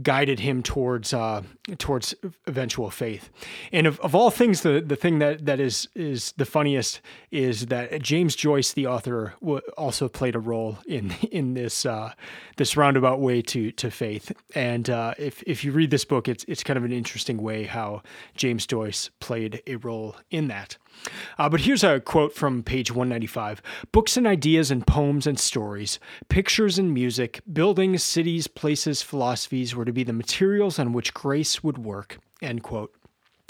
guided 0.01 0.39
him 0.39 0.63
towards 0.63 1.13
uh, 1.13 1.41
towards 1.77 2.15
eventual 2.47 2.89
faith. 2.89 3.29
And 3.71 3.87
of, 3.87 3.99
of 3.99 4.15
all 4.15 4.31
things, 4.31 4.61
the, 4.61 4.81
the 4.81 4.95
thing 4.95 5.19
that, 5.19 5.45
that 5.45 5.59
is 5.59 5.87
is 5.95 6.33
the 6.37 6.45
funniest 6.45 7.01
is 7.31 7.67
that 7.67 8.01
James 8.01 8.35
Joyce, 8.35 8.73
the 8.73 8.87
author, 8.87 9.33
also 9.77 10.07
played 10.07 10.35
a 10.35 10.39
role 10.39 10.79
in 10.85 11.11
in 11.31 11.53
this 11.53 11.85
uh, 11.85 12.13
this 12.57 12.77
roundabout 12.77 13.19
way 13.19 13.41
to 13.43 13.71
to 13.73 13.91
faith. 13.91 14.31
And 14.55 14.89
uh, 14.89 15.13
if 15.17 15.43
if 15.43 15.63
you 15.63 15.71
read 15.71 15.91
this 15.91 16.05
book, 16.05 16.27
it's 16.27 16.45
it's 16.47 16.63
kind 16.63 16.77
of 16.77 16.83
an 16.83 16.91
interesting 16.91 17.41
way 17.41 17.63
how 17.63 18.03
James 18.35 18.65
Joyce 18.65 19.09
played 19.19 19.61
a 19.67 19.75
role 19.75 20.15
in 20.29 20.47
that. 20.47 20.77
Uh, 21.37 21.49
but 21.49 21.61
here's 21.61 21.83
a 21.83 21.99
quote 21.99 22.33
from 22.33 22.63
page 22.63 22.91
195 22.91 23.61
Books 23.91 24.17
and 24.17 24.27
ideas 24.27 24.71
and 24.71 24.85
poems 24.85 25.25
and 25.27 25.39
stories, 25.39 25.99
pictures 26.29 26.77
and 26.77 26.93
music, 26.93 27.41
buildings, 27.51 28.03
cities, 28.03 28.47
places, 28.47 29.01
philosophies 29.01 29.75
were 29.75 29.85
to 29.85 29.93
be 29.93 30.03
the 30.03 30.13
materials 30.13 30.79
on 30.79 30.93
which 30.93 31.13
grace 31.13 31.63
would 31.63 31.77
work. 31.77 32.19
End 32.41 32.63
quote. 32.63 32.93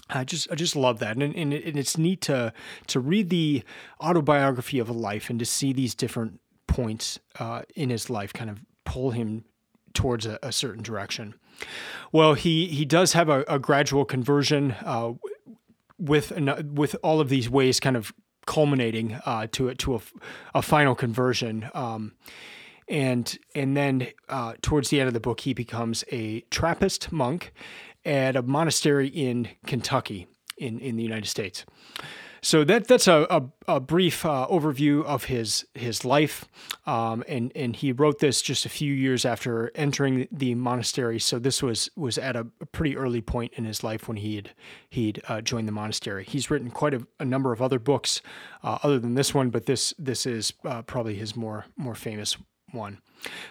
I 0.10 0.24
just 0.24 0.51
I 0.51 0.55
just 0.55 0.75
love 0.75 1.00
that, 1.00 1.15
and, 1.15 1.36
and, 1.36 1.53
and 1.53 1.77
it's 1.77 1.98
neat 1.98 2.21
to 2.21 2.53
to 2.88 3.00
read 3.00 3.29
the 3.29 3.63
autobiography 4.01 4.79
of 4.79 4.89
a 4.89 4.93
life 4.93 5.29
and 5.29 5.39
to 5.39 5.45
see 5.45 5.74
these 5.74 5.95
different 5.95 6.39
points 6.67 7.19
uh, 7.39 7.63
in 7.75 7.89
his 7.89 8.10
life 8.10 8.33
kind 8.33 8.50
of 8.50 8.62
pull 8.86 9.12
him 9.12 9.45
towards 9.93 10.25
a, 10.25 10.39
a, 10.41 10.51
certain 10.51 10.81
direction. 10.81 11.36
Well, 12.12 12.33
he 12.33 12.67
he 12.67 12.86
does 12.86 13.13
have 13.13 13.29
a, 13.29 13.43
a 13.48 13.60
gradual 13.60 14.05
conversion. 14.05 14.75
Uh, 14.83 15.13
with 16.01 16.31
with 16.74 16.96
all 17.03 17.22
of 17.22 17.29
these 17.29 17.50
ways 17.50 17.79
kind 17.79 17.96
of 17.96 18.13
culminating 18.46 19.20
uh, 19.25 19.48
to 19.51 19.70
it 19.70 19.77
to 19.77 19.96
a, 19.96 20.00
a 20.55 20.62
final 20.62 20.96
conversion. 20.96 21.70
Um, 21.74 22.13
and 22.88 23.38
and 23.55 23.77
then 23.77 24.08
uh, 24.27 24.53
towards 24.62 24.89
the 24.89 25.00
end 25.00 25.08
of 25.08 25.13
the 25.13 25.20
book, 25.20 25.41
he 25.41 25.53
becomes 25.53 26.03
a 26.12 26.41
Trappist 26.50 27.12
monk 27.12 27.53
at 28.03 28.36
a 28.36 28.41
monastery 28.41 29.08
in 29.08 29.50
Kentucky, 29.65 30.27
in 30.58 30.79
in 30.79 30.98
the 30.98 31.03
United 31.03 31.27
States. 31.27 31.65
So 32.43 32.63
that 32.63 32.88
that's 32.88 33.07
a, 33.07 33.27
a, 33.29 33.75
a 33.75 33.79
brief 33.79 34.25
uh, 34.25 34.48
overview 34.50 35.03
of 35.05 35.25
his 35.25 35.65
his 35.75 36.03
life, 36.03 36.45
um, 36.88 37.24
and 37.27 37.51
and 37.55 37.75
he 37.75 37.91
wrote 37.91 38.17
this 38.17 38.41
just 38.41 38.65
a 38.65 38.69
few 38.69 38.91
years 38.93 39.25
after 39.25 39.71
entering 39.75 40.27
the 40.31 40.55
monastery. 40.55 41.19
So 41.19 41.38
this 41.38 41.62
was 41.62 41.89
was 41.95 42.17
at 42.17 42.36
a, 42.36 42.48
pretty 42.71 42.98
early 42.98 43.21
point 43.21 43.53
in 43.55 43.65
his 43.65 43.83
life 43.83 44.07
when 44.07 44.17
he'd 44.17 44.53
he'd 44.89 45.21
uh, 45.27 45.41
joined 45.41 45.67
the 45.67 45.71
monastery. 45.71 46.24
He's 46.24 46.50
written 46.50 46.71
quite 46.71 46.95
a, 46.95 47.05
a 47.19 47.25
number 47.25 47.51
of 47.51 47.62
other 47.62 47.79
books, 47.79 48.21
uh, 48.63 48.79
other 48.81 48.98
than 48.98 49.13
this 49.13 49.36
one, 49.36 49.51
but 49.51 49.67
this 49.67 49.93
this 50.00 50.25
is 50.25 50.53
uh, 50.65 50.81
probably 50.81 51.15
his 51.15 51.36
more 51.36 51.65
more 51.77 51.95
famous 51.95 52.38
one. 52.71 53.01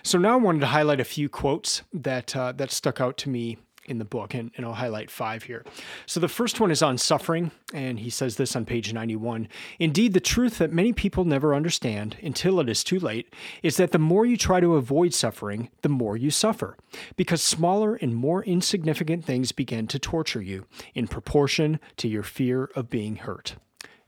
So 0.03 0.19
now 0.19 0.33
I 0.33 0.37
wanted 0.37 0.61
to 0.61 0.67
highlight 0.67 0.99
a 0.99 1.05
few 1.05 1.29
quotes 1.29 1.83
that 1.93 2.35
uh, 2.35 2.53
that 2.53 2.73
stuck 2.73 3.01
out 3.01 3.17
to 3.19 3.29
me 3.29 3.59
in 3.91 3.99
the 3.99 4.05
book, 4.05 4.33
and, 4.35 4.51
and 4.57 4.65
I'll 4.65 4.75
highlight 4.75 5.11
five 5.11 5.43
here. 5.43 5.65
So 6.07 6.21
the 6.21 6.29
first 6.29 6.61
one 6.61 6.71
is 6.71 6.83
on 6.83 6.97
suffering, 6.97 7.51
and 7.75 7.99
he 7.99 8.09
says 8.09 8.37
this 8.37 8.55
on 8.55 8.65
page 8.65 8.93
91. 8.93 9.49
Indeed, 9.79 10.15
the 10.15 10.21
truth 10.21 10.59
that 10.59 10.73
many 10.73 10.93
people 10.93 11.25
never 11.25 11.55
understand 11.55 12.17
until 12.23 12.61
it 12.61 12.69
is 12.69 12.85
too 12.85 13.01
late 13.01 13.35
is 13.63 13.77
that 13.77 13.93
the 13.93 13.99
more 13.99 14.25
you 14.25 14.37
try 14.37 14.61
to 14.61 14.77
avoid 14.77 15.13
suffering, 15.13 15.69
the 15.83 15.89
more 15.89 16.17
you 16.17 16.31
suffer, 16.31 16.77
because 17.17 17.43
smaller 17.43 17.97
and 17.97 18.15
more 18.15 18.45
insignificant 18.45 19.25
things 19.25 19.53
begin 19.53 19.87
to 19.89 19.99
torture 19.99 20.43
you 20.43 20.67
in 20.95 21.09
proportion 21.09 21.81
to 21.97 22.09
your 22.09 22.23
fear 22.23 22.71
of 22.75 22.89
being 22.89 23.17
hurt. 23.17 23.57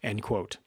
End 0.03 0.23
quote. 0.23 0.59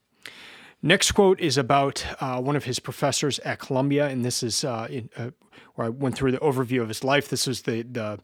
Next 0.81 1.13
quote 1.13 1.39
is 1.39 1.57
about 1.57 2.05
uh, 2.19 2.39
one 2.39 2.55
of 2.55 2.65
his 2.65 2.79
professors 2.79 3.39
at 3.39 3.59
Columbia, 3.59 4.07
and 4.07 4.23
this 4.23 4.43
is 4.43 4.63
uh, 4.63 4.87
in, 4.89 5.09
uh, 5.17 5.31
where 5.73 5.87
I 5.87 5.89
went 5.89 6.15
through 6.15 6.31
the 6.31 6.37
overview 6.39 6.81
of 6.81 6.89
his 6.89 7.03
life. 7.03 7.27
This 7.27 7.47
was 7.47 7.63
the 7.63 7.81
the, 7.83 8.19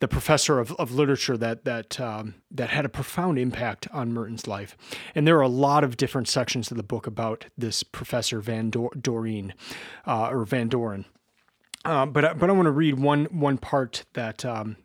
the 0.00 0.08
professor 0.08 0.58
of, 0.58 0.72
of 0.72 0.92
literature 0.92 1.36
that 1.36 1.64
that 1.64 2.00
um, 2.00 2.34
that 2.50 2.70
had 2.70 2.84
a 2.84 2.88
profound 2.88 3.38
impact 3.38 3.86
on 3.92 4.12
Merton's 4.12 4.46
life. 4.46 4.76
And 5.14 5.26
there 5.26 5.36
are 5.36 5.42
a 5.42 5.48
lot 5.48 5.84
of 5.84 5.96
different 5.96 6.28
sections 6.28 6.70
of 6.70 6.76
the 6.76 6.82
book 6.82 7.06
about 7.06 7.46
this 7.58 7.82
professor 7.82 8.40
Van 8.40 8.70
Dor- 8.70 8.92
Doreen 8.98 9.54
uh, 10.06 10.28
or 10.28 10.44
Van 10.44 10.68
Doren. 10.68 11.04
Uh, 11.84 12.06
but 12.06 12.38
but 12.38 12.50
I 12.50 12.52
want 12.52 12.66
to 12.66 12.72
read 12.72 12.98
one 12.98 13.26
one 13.26 13.58
part 13.58 14.04
that 14.14 14.44
um, 14.44 14.76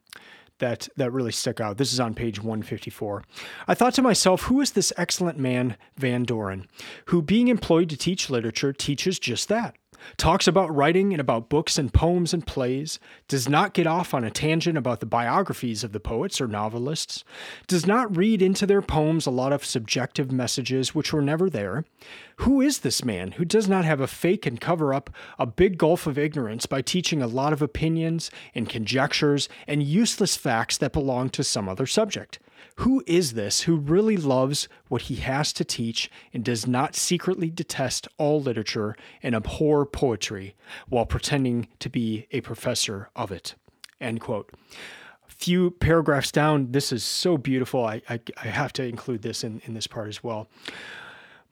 that 0.61 0.87
that 0.95 1.11
really 1.11 1.33
stuck 1.33 1.59
out. 1.59 1.77
This 1.77 1.91
is 1.91 1.99
on 1.99 2.13
page 2.13 2.39
154. 2.39 3.23
I 3.67 3.73
thought 3.73 3.93
to 3.95 4.01
myself, 4.01 4.43
who 4.43 4.61
is 4.61 4.71
this 4.71 4.93
excellent 4.95 5.37
man, 5.37 5.75
Van 5.97 6.23
Doren, 6.23 6.67
who 7.07 7.21
being 7.21 7.49
employed 7.49 7.89
to 7.89 7.97
teach 7.97 8.29
literature 8.29 8.71
teaches 8.71 9.19
just 9.19 9.49
that? 9.49 9.75
Talks 10.17 10.47
about 10.47 10.73
writing 10.75 11.13
and 11.13 11.21
about 11.21 11.49
books 11.49 11.77
and 11.77 11.93
poems 11.93 12.33
and 12.33 12.45
plays, 12.45 12.99
does 13.27 13.47
not 13.47 13.73
get 13.73 13.87
off 13.87 14.13
on 14.13 14.23
a 14.23 14.31
tangent 14.31 14.77
about 14.77 14.99
the 14.99 15.05
biographies 15.05 15.83
of 15.83 15.91
the 15.91 15.99
poets 15.99 16.39
or 16.39 16.47
novelists, 16.47 17.23
does 17.67 17.85
not 17.85 18.15
read 18.15 18.41
into 18.41 18.65
their 18.65 18.81
poems 18.81 19.25
a 19.25 19.31
lot 19.31 19.53
of 19.53 19.65
subjective 19.65 20.31
messages 20.31 20.95
which 20.95 21.13
were 21.13 21.21
never 21.21 21.49
there. 21.49 21.85
Who 22.37 22.61
is 22.61 22.79
this 22.79 23.05
man 23.05 23.33
who 23.33 23.45
does 23.45 23.67
not 23.67 23.85
have 23.85 23.99
a 24.01 24.07
fake 24.07 24.45
and 24.45 24.59
cover 24.59 24.93
up 24.93 25.09
a 25.37 25.45
big 25.45 25.77
gulf 25.77 26.07
of 26.07 26.17
ignorance 26.17 26.65
by 26.65 26.81
teaching 26.81 27.21
a 27.21 27.27
lot 27.27 27.53
of 27.53 27.61
opinions 27.61 28.31
and 28.55 28.67
conjectures 28.67 29.47
and 29.67 29.83
useless 29.83 30.35
facts 30.35 30.77
that 30.77 30.93
belong 30.93 31.29
to 31.29 31.43
some 31.43 31.69
other 31.69 31.85
subject? 31.85 32.39
Who 32.75 33.03
is 33.05 33.33
this 33.33 33.61
who 33.61 33.75
really 33.75 34.17
loves 34.17 34.67
what 34.87 35.03
he 35.03 35.15
has 35.15 35.53
to 35.53 35.65
teach 35.65 36.09
and 36.33 36.43
does 36.43 36.65
not 36.65 36.95
secretly 36.95 37.49
detest 37.49 38.07
all 38.17 38.41
literature 38.41 38.95
and 39.21 39.35
abhor 39.35 39.85
poetry 39.85 40.55
while 40.87 41.05
pretending 41.05 41.67
to 41.79 41.89
be 41.89 42.27
a 42.31 42.41
professor 42.41 43.09
of 43.15 43.31
it? 43.31 43.55
End 43.99 44.19
quote. 44.21 44.51
Few 45.27 45.71
paragraphs 45.71 46.31
down, 46.31 46.71
this 46.71 46.91
is 46.91 47.03
so 47.03 47.37
beautiful. 47.37 47.85
I, 47.85 48.01
I, 48.09 48.19
I 48.37 48.47
have 48.47 48.73
to 48.73 48.83
include 48.83 49.21
this 49.21 49.43
in, 49.43 49.61
in 49.65 49.73
this 49.73 49.87
part 49.87 50.07
as 50.07 50.23
well. 50.23 50.49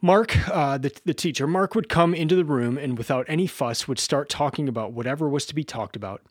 Mark, 0.02 0.48
uh, 0.50 0.78
the, 0.78 0.96
the 1.06 1.14
teacher, 1.14 1.46
Mark 1.46 1.76
would 1.76 1.90
come 1.90 2.14
into 2.14 2.36
the 2.36 2.46
room 2.46 2.78
and 2.78 2.98
without 2.98 3.26
any 3.28 3.48
fuss 3.48 3.88
would 3.88 4.00
start 4.00 4.30
talking 4.30 4.70
about 4.70 4.94
whatever 4.94 5.28
was 5.28 5.46
to 5.48 5.56
be 5.56 5.64
talked 5.64 5.96
about. 5.96 6.22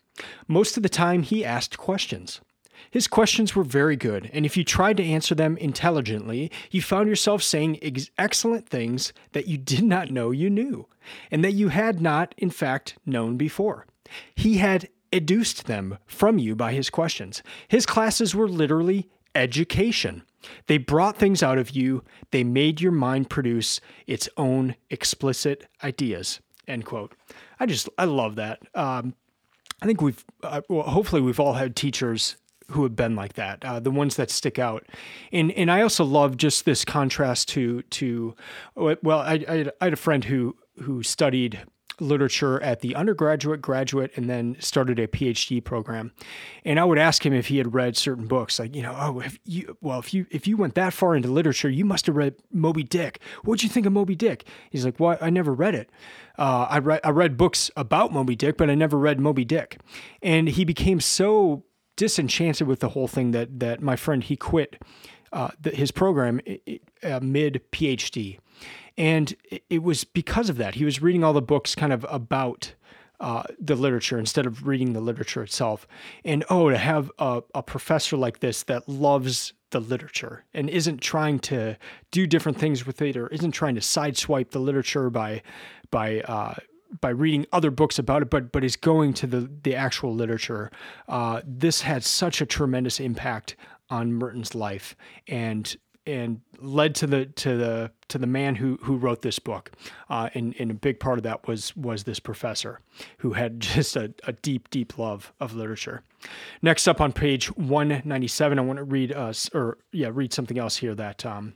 Most 0.47 0.77
of 0.77 0.83
the 0.83 0.89
time, 0.89 1.23
he 1.23 1.45
asked 1.45 1.77
questions. 1.77 2.41
His 2.91 3.07
questions 3.07 3.55
were 3.55 3.65
very 3.65 3.97
good, 3.97 4.31
and 4.33 4.47
if 4.47 4.57
you 4.57 4.65
tried 4.65 4.97
to 4.99 5.05
answer 5.05 5.35
them 5.35 5.57
intelligently, 5.57 6.51
you 6.71 6.83
found 6.83 7.09
yourself 7.09 7.43
saying 7.43 7.79
ex- 7.83 8.11
excellent 8.19 8.69
things 8.69 9.13
that 9.33 9.47
you 9.47 9.59
did 9.59 9.85
not 9.85 10.11
know 10.11 10.31
you 10.31 10.51
knew, 10.51 10.87
and 11.31 11.45
that 11.45 11.53
you 11.53 11.69
had 11.69 12.01
not, 12.01 12.35
in 12.39 12.51
fact, 12.51 12.97
known 13.05 13.37
before. 13.37 13.87
He 14.35 14.59
had 14.59 14.89
educed 15.13 15.67
them 15.67 15.99
from 16.07 16.39
you 16.39 16.55
by 16.55 16.73
his 16.73 16.91
questions. 16.91 17.43
His 17.69 17.87
classes 17.87 18.35
were 18.35 18.49
literally 18.49 19.09
education. 19.35 20.23
They 20.67 20.79
brought 20.79 21.17
things 21.17 21.43
out 21.43 21.59
of 21.59 21.71
you, 21.71 22.05
they 22.31 22.45
made 22.45 22.81
your 22.81 22.93
mind 22.93 23.29
produce 23.31 23.81
its 24.07 24.29
own 24.37 24.77
explicit 24.91 25.67
ideas. 25.83 26.41
End 26.67 26.85
quote. 26.85 27.15
I 27.59 27.67
just, 27.67 27.89
I 27.99 28.05
love 28.05 28.37
that. 28.37 28.61
Um, 28.75 29.15
I 29.81 29.87
think 29.87 30.03
we've, 30.03 30.25
uh, 30.43 30.61
well, 30.69 30.83
hopefully, 30.83 31.23
we've 31.23 31.41
all 31.41 31.55
had 31.55 31.77
teachers 31.77 32.37
who 32.71 32.83
have 32.83 32.95
been 32.95 33.17
like 33.17 33.35
that, 33.35 33.65
uh, 33.65 33.81
the 33.81 33.91
ones 33.91 34.17
that 34.17 34.31
stick 34.31 34.59
out. 34.59 34.87
And 35.33 35.51
and 35.53 35.71
I 35.71 35.83
also 35.83 36.05
love 36.05 36.37
just 36.37 36.65
this 36.65 36.85
contrast 36.85 37.49
to 37.51 37.83
to 37.83 38.35
well, 38.75 39.21
I, 39.21 39.45
I, 39.49 39.67
I 39.81 39.85
had 39.85 39.93
a 39.93 39.97
friend 39.97 40.25
who 40.25 40.57
who 40.83 41.03
studied 41.03 41.61
literature 42.01 42.63
at 42.63 42.81
the 42.81 42.95
undergraduate, 42.95 43.61
graduate, 43.61 44.13
and 44.17 44.29
then 44.29 44.57
started 44.61 44.99
a 44.99 45.07
PhD 45.07 45.63
program. 45.63 46.13
And 46.65 46.79
I 46.79 46.85
would 46.85 46.99
ask 46.99 47.25
him 47.25 47.33
if 47.33 47.49
he 47.49 47.59
had 47.59 47.75
read 47.75 47.97
certain 47.97 48.27
books, 48.27 48.59
like 48.59 48.75
you 48.75 48.83
know, 48.83 48.97
oh, 48.99 49.21
if 49.21 49.39
you 49.45 49.77
well, 49.81 49.99
if 49.99 50.15
you 50.15 50.27
if 50.31 50.47
you 50.47 50.57
went 50.57 50.75
that 50.75 50.93
far 50.93 51.17
into 51.17 51.31
literature, 51.31 51.71
you 51.71 51.85
must 51.85 52.07
have 52.07 52.17
read 52.17 52.35
Moby 52.53 52.83
Dick. 52.83 53.21
What'd 53.45 53.63
you 53.63 53.69
think 53.69 53.87
of 53.87 53.93
Moby 53.93 54.15
Dick? 54.15 54.47
He's 54.71 54.85
like, 54.85 55.01
well, 55.01 55.19
I 55.21 55.31
never 55.31 55.53
read 55.53 55.75
it. 55.75 55.91
Uh, 56.39 56.67
I 56.69 56.79
read 56.79 57.01
I 57.03 57.11
read 57.11 57.37
books 57.37 57.71
about 57.77 58.13
Moby 58.13 58.37
Dick, 58.37 58.57
but 58.57 58.71
I 58.71 58.75
never 58.75 58.99
read 58.99 59.19
Moby 59.19 59.45
Dick. 59.45 59.81
And 60.23 60.49
he 60.49 60.65
became 60.65 61.01
so 61.01 61.65
disenchanted 61.99 62.67
with 62.67 62.81
the 62.81 62.91
whole 62.91 63.09
thing 63.09 63.33
that 63.33 63.61
that 63.61 63.83
my 63.83 63.97
friend 63.97 64.25
he 64.25 64.37
quit 64.37 64.81
uh, 65.33 65.51
the, 65.61 65.71
his 65.71 65.91
program 65.91 66.41
uh, 67.03 67.21
mid 67.21 67.61
PhD, 67.71 68.39
and 68.97 69.35
it, 69.69 69.83
was 69.83 70.05
because 70.05 70.49
of 70.49 70.57
that 70.57 70.77
he 70.77 70.87
was 70.87 71.03
reading 71.03 71.23
all 71.23 71.35
the 71.35 71.43
books 71.43 71.75
kind 71.75 71.93
of 71.93 72.07
about. 72.09 72.75
Uh, 73.21 73.43
the 73.59 73.75
literature 73.75 74.17
instead 74.17 74.47
of 74.47 74.69
reading 74.69 74.93
the 74.93 75.01
literature 75.01 75.43
itself. 75.43 75.89
And 76.25 76.45
oh, 76.51 76.71
to 76.71 76.79
have 76.79 77.11
a, 77.19 77.43
a 77.53 77.65
professor 77.65 78.17
like 78.17 78.39
this 78.39 78.63
that 78.63 78.89
loves 78.89 79.55
the 79.71 79.81
literature 79.81 80.45
and 80.55 80.71
isn't 80.71 81.01
trying 81.01 81.41
to 81.41 81.77
do 82.13 82.29
different 82.29 82.59
things 82.59 82.87
with 82.87 83.03
it 83.03 83.17
or 83.17 83.27
isn't 83.27 83.51
trying 83.51 83.75
to 83.75 83.81
sideswipe 83.81 84.51
the 84.51 84.61
literature 84.61 85.11
by 85.11 85.43
by 85.91 86.21
uh, 86.21 86.55
by 87.01 87.11
reading 87.11 87.47
other 87.53 87.71
books 87.71 87.99
about 87.99 88.23
it, 88.23 88.31
but 88.31 88.53
but 88.53 88.65
is 88.65 88.77
going 88.77 89.15
to 89.15 89.27
the 89.27 89.51
the 89.63 89.75
actual 89.75 90.15
literature. 90.15 90.71
Uh, 91.09 91.43
this 91.47 91.83
had 91.83 92.05
such 92.05 92.41
a 92.41 92.47
tremendous 92.47 93.01
impact 93.01 93.57
on 93.91 94.13
Merton's 94.13 94.55
life, 94.55 94.97
and 95.27 95.77
and 96.09 96.41
led 96.59 96.95
to 96.95 97.07
the 97.07 97.27
to 97.27 97.57
the 97.57 97.91
to 98.09 98.19
the 98.19 98.27
man 98.27 98.55
who 98.55 98.79
who 98.83 98.97
wrote 98.97 99.23
this 99.23 99.39
book. 99.39 99.71
Uh, 100.09 100.31
and, 100.35 100.55
and 100.59 100.71
a 100.71 100.75
big 100.75 100.99
part 100.99 101.19
of 101.19 101.23
that 101.25 101.47
was 101.47 101.77
was 101.77 102.05
this 102.05 102.19
professor 102.19 102.81
who 103.19 103.35
had 103.35 103.61
just 103.61 103.95
a, 103.95 104.13
a 104.27 104.33
deep 104.33 104.71
deep 104.71 104.99
love 104.99 105.33
of 105.39 105.55
literature. 105.55 106.03
Next 106.63 106.89
up 106.89 107.01
on 107.01 107.13
page 107.13 107.55
197, 107.57 108.59
I 108.59 108.63
want 108.63 108.79
to 108.79 108.85
read 108.85 109.13
us 109.13 109.51
uh, 109.55 109.59
or 109.59 109.79
yeah 109.93 110.11
read 110.13 110.33
something 110.33 110.59
else 110.59 110.77
here 110.79 110.95
that. 110.95 111.25
Um, 111.25 111.55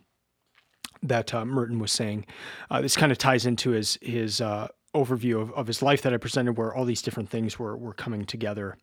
that 1.05 1.35
uh, 1.35 1.45
Merton 1.45 1.81
was 1.81 1.91
saying. 1.91 2.27
Uh, 2.71 2.81
this 2.81 2.97
kind 2.97 3.11
of 3.11 3.19
ties 3.19 3.45
into 3.45 3.71
his 3.71 3.99
his 4.01 4.41
uh, 4.41 4.69
overview 4.95 5.41
of, 5.41 5.53
of 5.53 5.67
his 5.67 5.83
life 5.83 6.03
that 6.03 6.13
I 6.13 6.17
presented, 6.17 6.57
where 6.57 6.75
all 6.75 6.85
these 6.85 7.03
different 7.03 7.31
things 7.31 7.59
were, 7.59 7.77
were 7.77 7.95
coming 7.95 8.25
together 8.25 8.77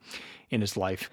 in 0.49 0.61
his 0.61 0.75
life. 0.75 1.09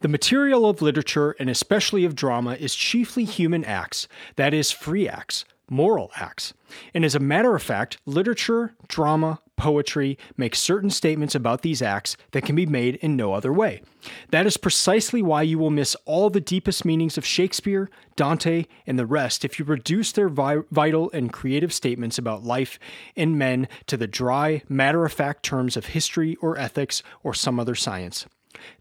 The 0.00 0.08
material 0.08 0.68
of 0.68 0.80
literature, 0.80 1.34
and 1.38 1.50
especially 1.50 2.04
of 2.04 2.14
drama, 2.14 2.54
is 2.54 2.74
chiefly 2.74 3.24
human 3.24 3.64
acts, 3.64 4.06
that 4.36 4.54
is, 4.54 4.70
free 4.70 5.08
acts, 5.08 5.44
moral 5.70 6.10
acts. 6.16 6.54
And 6.94 7.04
as 7.04 7.14
a 7.14 7.20
matter 7.20 7.54
of 7.54 7.62
fact, 7.62 7.98
literature, 8.06 8.74
drama, 8.88 9.40
poetry 9.58 10.16
make 10.36 10.54
certain 10.54 10.88
statements 10.88 11.34
about 11.34 11.62
these 11.62 11.82
acts 11.82 12.16
that 12.30 12.44
can 12.44 12.56
be 12.56 12.64
made 12.64 12.94
in 12.96 13.16
no 13.16 13.34
other 13.34 13.52
way. 13.52 13.82
That 14.30 14.46
is 14.46 14.56
precisely 14.56 15.20
why 15.20 15.42
you 15.42 15.58
will 15.58 15.70
miss 15.70 15.96
all 16.06 16.30
the 16.30 16.40
deepest 16.40 16.84
meanings 16.84 17.18
of 17.18 17.26
Shakespeare, 17.26 17.90
Dante, 18.16 18.64
and 18.86 18.98
the 18.98 19.04
rest 19.04 19.44
if 19.44 19.58
you 19.58 19.64
reduce 19.64 20.12
their 20.12 20.28
vi- 20.28 20.62
vital 20.70 21.10
and 21.12 21.32
creative 21.32 21.74
statements 21.74 22.16
about 22.16 22.44
life 22.44 22.78
and 23.16 23.38
men 23.38 23.68
to 23.86 23.96
the 23.96 24.06
dry, 24.06 24.62
matter 24.68 25.04
of 25.04 25.12
fact 25.12 25.42
terms 25.42 25.76
of 25.76 25.86
history 25.86 26.36
or 26.36 26.56
ethics 26.56 27.02
or 27.22 27.34
some 27.34 27.60
other 27.60 27.74
science. 27.74 28.26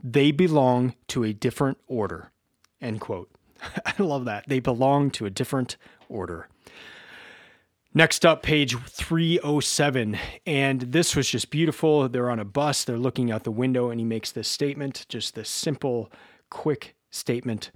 They 0.01 0.31
belong 0.31 0.95
to 1.09 1.23
a 1.23 1.33
different 1.33 1.77
order. 1.87 2.31
End 2.79 3.01
quote. 3.01 3.29
I 3.85 4.01
love 4.01 4.25
that. 4.25 4.45
They 4.47 4.59
belong 4.59 5.11
to 5.11 5.25
a 5.25 5.31
different 5.31 5.77
order. 6.09 6.47
Next 7.93 8.25
up, 8.25 8.43
page 8.43 8.77
307. 8.77 10.17
And 10.45 10.81
this 10.81 11.15
was 11.15 11.29
just 11.29 11.49
beautiful. 11.49 12.07
They're 12.07 12.29
on 12.29 12.39
a 12.39 12.45
bus, 12.45 12.83
they're 12.83 12.97
looking 12.97 13.31
out 13.31 13.43
the 13.43 13.51
window, 13.51 13.89
and 13.89 13.99
he 13.99 14.05
makes 14.05 14.31
this 14.31 14.47
statement, 14.47 15.05
just 15.09 15.33
this 15.33 15.49
simple, 15.49 16.11
quick 16.49 16.95
statement. 17.09 17.71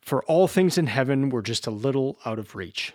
For 0.00 0.24
all 0.24 0.48
things 0.48 0.78
in 0.78 0.86
heaven 0.86 1.28
were 1.28 1.42
just 1.42 1.66
a 1.66 1.70
little 1.70 2.18
out 2.24 2.38
of 2.38 2.54
reach. 2.54 2.94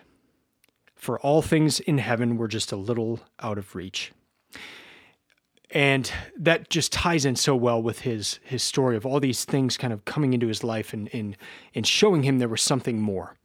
For 0.96 1.18
all 1.20 1.42
things 1.42 1.78
in 1.80 1.98
heaven 1.98 2.36
were 2.36 2.48
just 2.48 2.72
a 2.72 2.76
little 2.76 3.20
out 3.38 3.56
of 3.56 3.74
reach. 3.74 4.12
And 5.70 6.10
that 6.36 6.70
just 6.70 6.92
ties 6.92 7.24
in 7.24 7.36
so 7.36 7.54
well 7.54 7.80
with 7.80 8.00
his 8.00 8.40
his 8.42 8.62
story 8.62 8.96
of 8.96 9.04
all 9.04 9.20
these 9.20 9.44
things 9.44 9.76
kind 9.76 9.92
of 9.92 10.04
coming 10.06 10.32
into 10.32 10.48
his 10.48 10.64
life 10.64 10.92
and 10.92 11.08
and, 11.14 11.36
and 11.74 11.86
showing 11.86 12.22
him 12.22 12.38
there 12.38 12.48
was 12.48 12.62
something 12.62 13.00
more. 13.00 13.36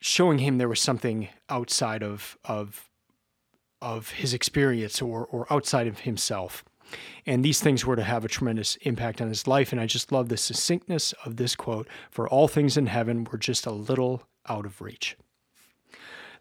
Showing 0.00 0.38
him 0.38 0.58
there 0.58 0.68
was 0.68 0.80
something 0.80 1.28
outside 1.48 2.02
of 2.02 2.38
of 2.44 2.88
of 3.82 4.10
his 4.10 4.34
experience 4.34 5.00
or 5.00 5.26
or 5.26 5.52
outside 5.52 5.86
of 5.86 6.00
himself. 6.00 6.64
And 7.26 7.44
these 7.44 7.60
things 7.60 7.86
were 7.86 7.96
to 7.96 8.02
have 8.02 8.24
a 8.24 8.28
tremendous 8.28 8.76
impact 8.76 9.20
on 9.20 9.28
his 9.28 9.46
life. 9.46 9.70
And 9.70 9.80
I 9.80 9.86
just 9.86 10.10
love 10.10 10.28
the 10.28 10.36
succinctness 10.36 11.14
of 11.24 11.36
this 11.36 11.54
quote 11.54 11.86
For 12.10 12.28
all 12.28 12.48
things 12.48 12.76
in 12.76 12.86
heaven 12.86 13.24
were 13.30 13.38
just 13.38 13.66
a 13.66 13.70
little 13.70 14.24
out 14.48 14.66
of 14.66 14.80
reach. 14.80 15.16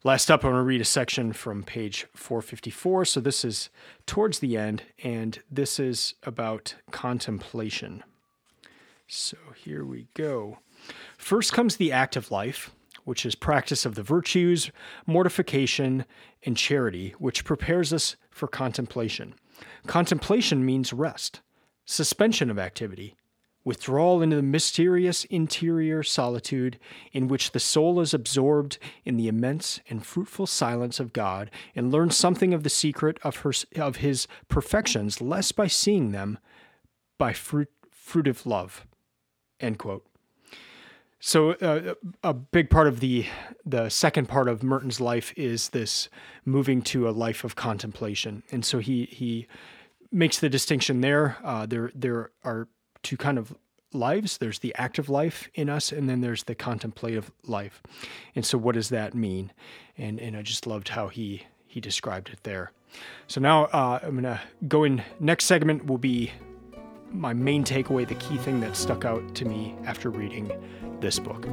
Last 0.03 0.31
up, 0.31 0.45
I'm 0.45 0.51
going 0.51 0.61
to 0.61 0.65
read 0.65 0.79
a 0.79 0.85
section 0.85 1.33
from 1.33 1.61
page 1.61 2.07
454. 2.13 3.03
So 3.03 3.19
this 3.19 3.43
is 3.43 3.69
towards 4.05 4.39
the 4.39 4.55
end, 4.55 4.83
and 5.03 5.39
this 5.51 5.77
is 5.77 6.13
about 6.23 6.75
contemplation. 6.89 8.03
So 9.07 9.35
here 9.57 9.83
we 9.83 10.07
go. 10.13 10.59
First 11.17 11.51
comes 11.51 11.75
the 11.75 11.91
active 11.91 12.31
life, 12.31 12.71
which 13.03 13.25
is 13.25 13.35
practice 13.35 13.85
of 13.85 13.95
the 13.95 14.03
virtues, 14.03 14.71
mortification, 15.05 16.05
and 16.43 16.57
charity, 16.57 17.15
which 17.19 17.45
prepares 17.45 17.91
us 17.93 18.15
for 18.29 18.47
contemplation. 18.47 19.33
Contemplation 19.87 20.65
means 20.65 20.93
rest, 20.93 21.41
suspension 21.85 22.49
of 22.49 22.59
activity, 22.59 23.15
withdrawal 23.65 24.21
into 24.21 24.35
the 24.35 24.41
mysterious 24.41 25.25
interior 25.25 26.01
solitude 26.01 26.79
in 27.11 27.27
which 27.27 27.51
the 27.51 27.59
soul 27.59 27.99
is 27.99 28.13
absorbed 28.13 28.77
in 29.03 29.17
the 29.17 29.27
immense 29.27 29.79
and 29.89 30.05
fruitful 30.05 30.47
silence 30.47 30.99
of 30.99 31.13
God 31.13 31.51
and 31.75 31.91
learns 31.91 32.15
something 32.15 32.53
of 32.53 32.63
the 32.63 32.69
secret 32.69 33.19
of, 33.23 33.37
her, 33.37 33.51
of 33.75 33.97
his 33.97 34.27
perfections 34.47 35.21
less 35.21 35.51
by 35.51 35.67
seeing 35.67 36.11
them 36.11 36.39
by 37.17 37.33
fruit, 37.33 37.69
fruitive 37.91 38.45
love. 38.45 38.87
End 39.59 39.77
quote. 39.77 40.05
So 41.19 41.51
uh, 41.53 41.95
a 42.23 42.33
big 42.33 42.69
part 42.69 42.87
of 42.87 43.01
the 43.01 43.25
the 43.65 43.89
second 43.89 44.27
part 44.27 44.47
of 44.47 44.63
Merton's 44.63 45.01
life 45.01 45.33
is 45.35 45.69
this 45.69 46.09
moving 46.45 46.81
to 46.83 47.09
a 47.09 47.11
life 47.11 47.43
of 47.43 47.55
contemplation, 47.55 48.43
and 48.51 48.63
so 48.63 48.79
he 48.79 49.05
he 49.05 49.47
makes 50.11 50.39
the 50.39 50.49
distinction 50.49 51.01
there. 51.01 51.37
Uh, 51.43 51.65
there 51.65 51.91
there 51.93 52.31
are 52.43 52.69
two 53.03 53.17
kind 53.17 53.37
of 53.37 53.53
lives. 53.93 54.37
There's 54.37 54.59
the 54.59 54.73
active 54.75 55.09
life 55.09 55.49
in 55.53 55.69
us, 55.69 55.91
and 55.91 56.09
then 56.09 56.21
there's 56.21 56.43
the 56.43 56.55
contemplative 56.55 57.31
life. 57.43 57.81
And 58.35 58.45
so, 58.45 58.57
what 58.57 58.75
does 58.75 58.89
that 58.89 59.13
mean? 59.13 59.51
And 59.97 60.19
and 60.19 60.37
I 60.37 60.41
just 60.41 60.67
loved 60.67 60.89
how 60.89 61.09
he 61.09 61.43
he 61.67 61.81
described 61.81 62.29
it 62.29 62.43
there. 62.43 62.71
So 63.27 63.41
now 63.41 63.65
uh, 63.65 63.99
I'm 64.01 64.15
gonna 64.15 64.41
go 64.67 64.83
in. 64.83 65.03
Next 65.19 65.45
segment 65.45 65.85
will 65.85 65.97
be 65.97 66.31
my 67.11 67.33
main 67.33 67.63
takeaway, 67.63 68.07
the 68.07 68.15
key 68.15 68.37
thing 68.37 68.59
that 68.61 68.75
stuck 68.75 69.05
out 69.05 69.35
to 69.35 69.45
me 69.45 69.75
after 69.85 70.09
reading 70.09 70.51
this 70.99 71.19
book. 71.19 71.45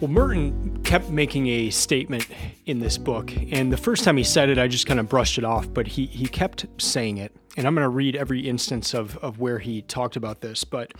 Well, 0.00 0.10
Merton 0.10 0.80
kept 0.84 1.10
making 1.10 1.48
a 1.48 1.70
statement 1.70 2.26
in 2.66 2.78
this 2.78 2.96
book, 2.96 3.32
and 3.50 3.72
the 3.72 3.76
first 3.76 4.04
time 4.04 4.16
he 4.16 4.22
said 4.22 4.48
it, 4.48 4.56
I 4.56 4.68
just 4.68 4.86
kind 4.86 5.00
of 5.00 5.08
brushed 5.08 5.38
it 5.38 5.44
off, 5.44 5.72
but 5.72 5.88
he, 5.88 6.06
he 6.06 6.26
kept 6.26 6.66
saying 6.78 7.18
it. 7.18 7.34
And 7.56 7.66
I'm 7.66 7.74
going 7.74 7.84
to 7.84 7.88
read 7.88 8.14
every 8.14 8.48
instance 8.48 8.94
of, 8.94 9.16
of 9.18 9.40
where 9.40 9.58
he 9.58 9.82
talked 9.82 10.14
about 10.14 10.40
this. 10.40 10.62
But 10.62 10.92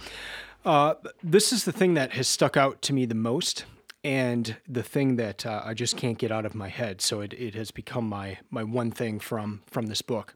uh, 0.65 0.95
this 1.23 1.53
is 1.53 1.65
the 1.65 1.71
thing 1.71 1.95
that 1.95 2.13
has 2.13 2.27
stuck 2.27 2.57
out 2.57 2.83
to 2.83 2.93
me 2.93 3.07
the 3.07 3.15
most, 3.15 3.65
and 4.09 4.57
the 4.67 4.83
thing 4.83 5.17
that 5.17 5.45
uh, 5.45 5.61
I 5.63 5.75
just 5.75 5.99
can't 5.99 6.17
get 6.17 6.33
out 6.33 6.47
of 6.47 6.55
my 6.55 6.69
head. 6.69 7.03
So 7.03 7.21
it, 7.21 7.35
it 7.35 7.55
has 7.55 7.71
become 7.71 8.09
my, 8.09 8.39
my 8.51 8.65
one 8.65 8.91
thing 8.91 9.21
from, 9.21 9.61
from 9.67 9.89
this 9.89 10.01
book. 10.01 10.35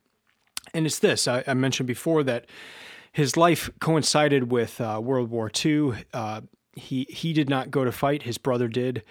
And 0.74 0.84
it's 0.84 0.98
this 0.98 1.26
I, 1.26 1.42
I 1.46 1.54
mentioned 1.54 1.86
before 1.86 2.22
that 2.24 2.44
his 3.12 3.34
life 3.38 3.70
coincided 3.80 4.52
with 4.52 4.78
uh, 4.78 5.00
World 5.02 5.30
War 5.30 5.50
II. 5.64 5.94
Uh, 6.12 6.42
he 6.74 7.06
he 7.08 7.32
did 7.32 7.48
not 7.48 7.70
go 7.70 7.84
to 7.84 7.92
fight. 7.92 8.24
His 8.24 8.36
brother 8.36 8.68
did. 8.68 9.04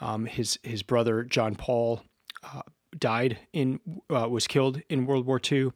Um, 0.00 0.24
his 0.24 0.58
his 0.62 0.82
brother 0.82 1.22
John 1.22 1.54
Paul 1.54 2.02
uh, 2.42 2.62
died 2.98 3.38
in 3.52 3.80
uh, 4.10 4.28
was 4.28 4.46
killed 4.46 4.80
in 4.88 5.06
World 5.06 5.26
War 5.26 5.40
II, 5.50 5.72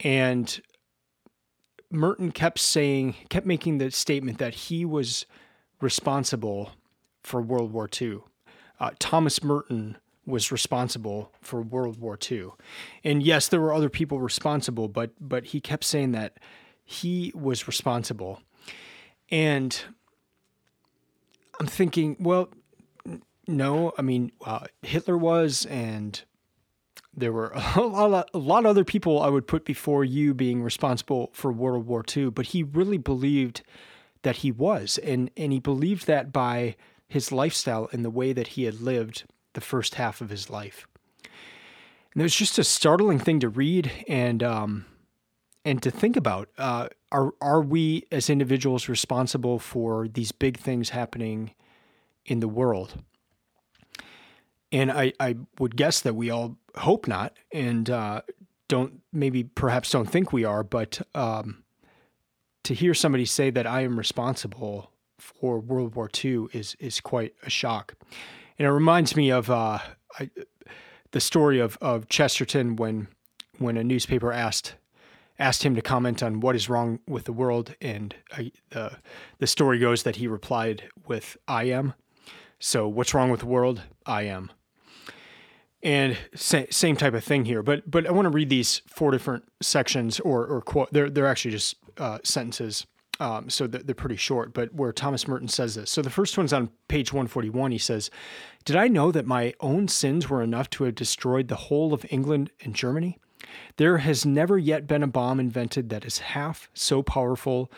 and 0.00 0.60
Merton 1.90 2.32
kept 2.32 2.58
saying 2.58 3.14
kept 3.28 3.46
making 3.46 3.78
the 3.78 3.90
statement 3.90 4.38
that 4.38 4.54
he 4.54 4.84
was 4.84 5.26
responsible 5.80 6.72
for 7.22 7.40
World 7.40 7.72
War 7.72 7.88
II. 8.00 8.18
Uh, 8.80 8.90
Thomas 8.98 9.42
Merton 9.42 9.96
was 10.26 10.52
responsible 10.52 11.32
for 11.40 11.60
World 11.62 11.98
War 12.00 12.18
II, 12.30 12.50
and 13.04 13.22
yes, 13.22 13.48
there 13.48 13.60
were 13.60 13.74
other 13.74 13.88
people 13.88 14.20
responsible, 14.20 14.88
but 14.88 15.10
but 15.20 15.46
he 15.46 15.60
kept 15.60 15.84
saying 15.84 16.12
that 16.12 16.38
he 16.84 17.32
was 17.34 17.66
responsible, 17.66 18.40
and 19.30 19.82
I'm 21.60 21.66
thinking, 21.66 22.16
well, 22.18 22.50
no, 23.46 23.92
I 23.98 24.02
mean, 24.02 24.32
uh, 24.44 24.66
Hitler 24.82 25.16
was, 25.16 25.66
and 25.66 26.20
there 27.14 27.32
were 27.32 27.52
a 27.76 27.80
lot, 27.80 28.30
a 28.32 28.38
lot 28.38 28.60
of 28.60 28.66
other 28.66 28.84
people 28.84 29.20
I 29.20 29.28
would 29.28 29.46
put 29.46 29.64
before 29.64 30.04
you 30.04 30.34
being 30.34 30.62
responsible 30.62 31.30
for 31.32 31.52
World 31.52 31.86
War 31.86 32.04
II, 32.16 32.30
but 32.30 32.46
he 32.46 32.62
really 32.62 32.98
believed 32.98 33.62
that 34.22 34.36
he 34.36 34.52
was, 34.52 34.98
and 34.98 35.30
and 35.36 35.52
he 35.52 35.58
believed 35.58 36.06
that 36.06 36.32
by 36.32 36.76
his 37.12 37.30
lifestyle 37.30 37.90
and 37.92 38.02
the 38.02 38.10
way 38.10 38.32
that 38.32 38.48
he 38.48 38.64
had 38.64 38.80
lived 38.80 39.24
the 39.52 39.60
first 39.60 39.96
half 39.96 40.22
of 40.22 40.30
his 40.30 40.48
life. 40.48 40.86
And 42.12 42.22
it 42.22 42.24
was 42.24 42.34
just 42.34 42.58
a 42.58 42.64
startling 42.64 43.18
thing 43.18 43.38
to 43.40 43.50
read 43.50 43.90
and 44.08 44.42
um, 44.42 44.86
and 45.64 45.82
to 45.82 45.90
think 45.90 46.16
about. 46.16 46.48
Uh, 46.56 46.88
are 47.10 47.32
are 47.40 47.60
we 47.60 48.06
as 48.10 48.30
individuals 48.30 48.88
responsible 48.88 49.58
for 49.58 50.08
these 50.08 50.32
big 50.32 50.58
things 50.58 50.90
happening 50.90 51.52
in 52.24 52.40
the 52.40 52.48
world? 52.48 53.02
And 54.70 54.90
I, 54.90 55.12
I 55.20 55.36
would 55.58 55.76
guess 55.76 56.00
that 56.00 56.14
we 56.14 56.30
all 56.30 56.56
hope 56.76 57.06
not, 57.06 57.36
and 57.52 57.90
uh, 57.90 58.22
don't 58.68 59.00
maybe 59.12 59.44
perhaps 59.44 59.90
don't 59.90 60.08
think 60.10 60.32
we 60.32 60.44
are. 60.44 60.62
But 60.62 61.02
um, 61.14 61.62
to 62.64 62.72
hear 62.72 62.94
somebody 62.94 63.26
say 63.26 63.50
that 63.50 63.66
I 63.66 63.82
am 63.82 63.98
responsible 63.98 64.91
for 65.22 65.60
World 65.60 65.94
War 65.94 66.10
II 66.22 66.46
is 66.52 66.76
is 66.80 67.00
quite 67.00 67.34
a 67.42 67.50
shock, 67.50 67.94
and 68.58 68.66
it 68.66 68.70
reminds 68.70 69.14
me 69.16 69.30
of 69.30 69.48
uh, 69.50 69.78
I, 70.18 70.30
the 71.12 71.20
story 71.20 71.60
of 71.60 71.78
of 71.80 72.08
Chesterton 72.08 72.76
when 72.76 73.08
when 73.58 73.76
a 73.76 73.84
newspaper 73.84 74.32
asked 74.32 74.74
asked 75.38 75.62
him 75.64 75.74
to 75.74 75.82
comment 75.82 76.22
on 76.22 76.40
what 76.40 76.54
is 76.54 76.68
wrong 76.68 76.98
with 77.06 77.24
the 77.24 77.32
world, 77.32 77.74
and 77.80 78.14
the 78.70 78.98
the 79.38 79.46
story 79.46 79.78
goes 79.78 80.02
that 80.02 80.16
he 80.16 80.26
replied 80.26 80.84
with 81.06 81.36
"I 81.46 81.64
am." 81.64 81.94
So, 82.58 82.88
what's 82.88 83.14
wrong 83.14 83.30
with 83.30 83.40
the 83.40 83.46
world? 83.46 83.82
I 84.06 84.22
am. 84.22 84.50
And 85.82 86.16
sa- 86.34 86.70
same 86.70 86.96
type 86.96 87.14
of 87.14 87.24
thing 87.24 87.44
here, 87.44 87.62
but 87.62 87.90
but 87.90 88.06
I 88.06 88.12
want 88.12 88.26
to 88.26 88.30
read 88.30 88.50
these 88.50 88.82
four 88.86 89.10
different 89.10 89.44
sections, 89.60 90.20
or 90.20 90.46
or 90.46 90.60
quote. 90.60 90.92
They're 90.92 91.10
they're 91.10 91.26
actually 91.26 91.52
just 91.52 91.76
uh, 91.98 92.18
sentences, 92.22 92.86
um, 93.20 93.50
so 93.50 93.66
they're, 93.66 93.94
pretty 93.94 94.16
short. 94.16 94.54
But 94.54 94.74
where 94.74 94.92
Thomas 94.92 95.28
Merton 95.28 95.48
says 95.48 95.74
this. 95.74 95.90
So 95.90 96.02
the 96.02 96.10
first 96.10 96.36
one's 96.36 96.52
on 96.52 96.70
page 96.88 97.12
one 97.12 97.26
forty 97.26 97.50
one. 97.50 97.70
He 97.70 97.78
says, 97.78 98.10
"Did 98.64 98.76
I 98.76 98.88
know 98.88 99.12
that 99.12 99.26
my 99.26 99.54
own 99.60 99.88
sins 99.88 100.28
were 100.28 100.42
enough 100.42 100.70
to 100.70 100.84
have 100.84 100.94
destroyed 100.94 101.48
the 101.48 101.56
whole 101.56 101.92
of 101.92 102.06
England 102.10 102.50
and 102.60 102.74
Germany?" 102.74 103.18
There 103.76 103.98
has 103.98 104.24
never 104.24 104.58
yet 104.58 104.86
been 104.86 105.02
a 105.02 105.08
bomb 105.08 105.40
invented 105.40 105.88
that 105.90 106.04
is 106.04 106.18
half 106.18 106.70
so 106.74 107.02
powerful 107.02 107.70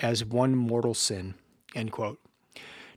as 0.00 0.24
one 0.24 0.56
mortal 0.56 0.94
sin. 0.94 1.34
End 1.74 1.92
quote. 1.92 2.18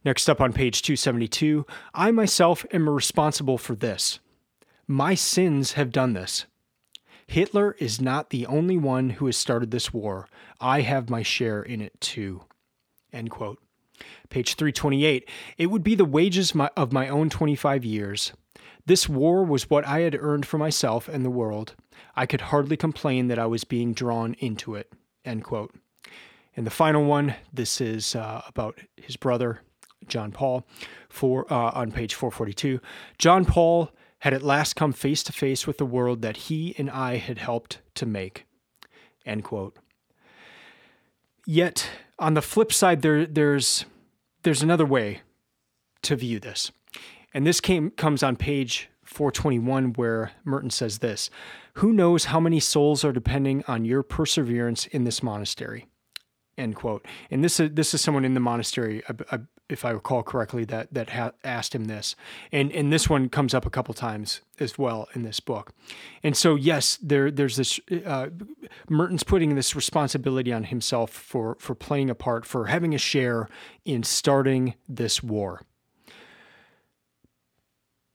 Next 0.04 0.30
up 0.30 0.40
on 0.40 0.54
page 0.54 0.82
272, 0.82 1.66
I 1.94 2.12
myself 2.12 2.66
am 2.72 2.88
responsible 2.88 3.58
for 3.58 3.76
this. 3.76 4.20
My 4.88 5.16
sins 5.16 5.74
have 5.74 5.92
done 5.92 6.14
this. 6.14 6.46
Hitler 7.28 7.76
is 7.80 8.00
not 8.00 8.30
the 8.30 8.46
only 8.46 8.78
one 8.78 9.12
who 9.12 9.26
has 9.26 9.38
started 9.38 9.72
this 9.72 9.94
war. 9.94 10.28
I 10.60 10.82
have 10.82 11.10
my 11.10 11.24
share 11.24 11.62
in 11.62 11.82
it 11.82 12.00
too. 12.00 12.44
End 13.12 13.32
quote. 13.32 13.60
Page 14.30 14.56
328, 14.56 15.30
it 15.58 15.68
would 15.68 15.84
be 15.84 15.96
the 15.96 16.06
wages 16.06 16.54
of 16.76 16.92
my 16.92 17.08
own 17.08 17.30
25 17.30 17.86
years. 17.86 18.34
This 18.86 19.10
war 19.10 19.44
was 19.44 19.70
what 19.70 19.88
I 19.88 20.02
had 20.02 20.16
earned 20.20 20.46
for 20.46 20.58
myself 20.58 21.08
and 21.08 21.24
the 21.24 21.30
world. 21.30 21.76
I 22.16 22.26
could 22.26 22.42
hardly 22.42 22.78
complain 22.78 23.28
that 23.30 23.40
I 23.40 23.46
was 23.46 23.64
being 23.64 23.94
drawn 23.94 24.36
into 24.36 24.76
it. 24.76 24.92
End 25.24 25.44
quote. 25.44 25.74
And 26.56 26.66
the 26.66 26.72
final 26.72 27.04
one, 27.04 27.36
this 27.52 27.82
is 27.82 28.16
uh, 28.16 28.42
about 28.48 28.80
his 28.96 29.18
brother, 29.18 29.62
John 30.08 30.32
Paul, 30.32 30.68
for 31.10 31.52
uh, 31.52 31.72
on 31.72 31.92
page 31.92 32.14
442. 32.14 32.80
John 33.18 33.46
Paul 33.46 33.92
had 34.26 34.34
at 34.34 34.42
last 34.42 34.76
come 34.76 34.92
face 34.92 35.22
to 35.22 35.32
face 35.32 35.68
with 35.68 35.78
the 35.78 35.86
world 35.86 36.24
that 36.24 36.36
he 36.36 36.74
and 36.80 36.90
I 36.90 37.18
had 37.18 37.38
helped 37.38 37.78
to 37.94 38.08
make. 38.08 38.48
End 39.24 39.44
quote. 39.44 39.78
Yet, 41.46 41.88
on 42.18 42.34
the 42.34 42.42
flip 42.42 42.74
side, 42.74 43.04
there, 43.04 43.28
there's, 43.28 43.86
there's 44.42 44.64
another 44.64 44.84
way 44.84 45.22
to 46.02 46.16
view 46.16 46.40
this. 46.40 46.72
And 47.36 47.46
this 47.46 47.62
came, 47.62 47.92
comes 47.92 48.24
on 48.24 48.36
page 48.36 48.90
421, 49.04 49.94
where 49.94 50.32
Merton 50.44 50.72
says 50.72 50.98
this 50.98 51.30
Who 51.76 51.94
knows 51.94 52.26
how 52.26 52.40
many 52.40 52.60
souls 52.60 53.06
are 53.06 53.14
depending 53.14 53.64
on 53.68 53.86
your 53.86 54.02
perseverance 54.02 54.88
in 54.88 55.04
this 55.04 55.22
monastery? 55.22 55.86
End 56.58 56.76
quote. 56.76 57.06
And 57.30 57.44
this 57.44 57.60
is, 57.60 57.72
this 57.74 57.94
is 57.94 58.02
someone 58.02 58.24
in 58.24 58.34
the 58.34 58.40
monastery, 58.40 59.04
if 59.68 59.84
I 59.84 59.90
recall 59.90 60.24
correctly, 60.24 60.64
that 60.66 60.94
that 60.94 61.10
ha- 61.10 61.32
asked 61.44 61.76
him 61.76 61.86
this, 61.86 62.16
and 62.52 62.72
and 62.72 62.94
this 62.94 63.10
one 63.10 63.30
comes 63.30 63.54
up 63.54 63.66
a 63.66 63.70
couple 63.70 63.94
times 63.94 64.42
as 64.60 64.78
well 64.78 65.10
in 65.14 65.24
this 65.24 65.40
book, 65.40 65.74
and 66.24 66.38
so 66.38 66.56
yes, 66.56 66.98
there 67.02 67.30
there's 67.32 67.58
this 67.58 67.80
uh, 68.06 68.28
Merton's 68.90 69.24
putting 69.24 69.56
this 69.56 69.76
responsibility 69.76 70.54
on 70.54 70.66
himself 70.66 71.10
for 71.10 71.58
for 71.60 71.76
playing 71.76 72.10
a 72.10 72.16
part, 72.16 72.46
for 72.46 72.68
having 72.68 72.94
a 72.94 73.00
share 73.00 73.50
in 73.84 74.04
starting 74.04 74.76
this 74.88 75.24
war. 75.24 75.62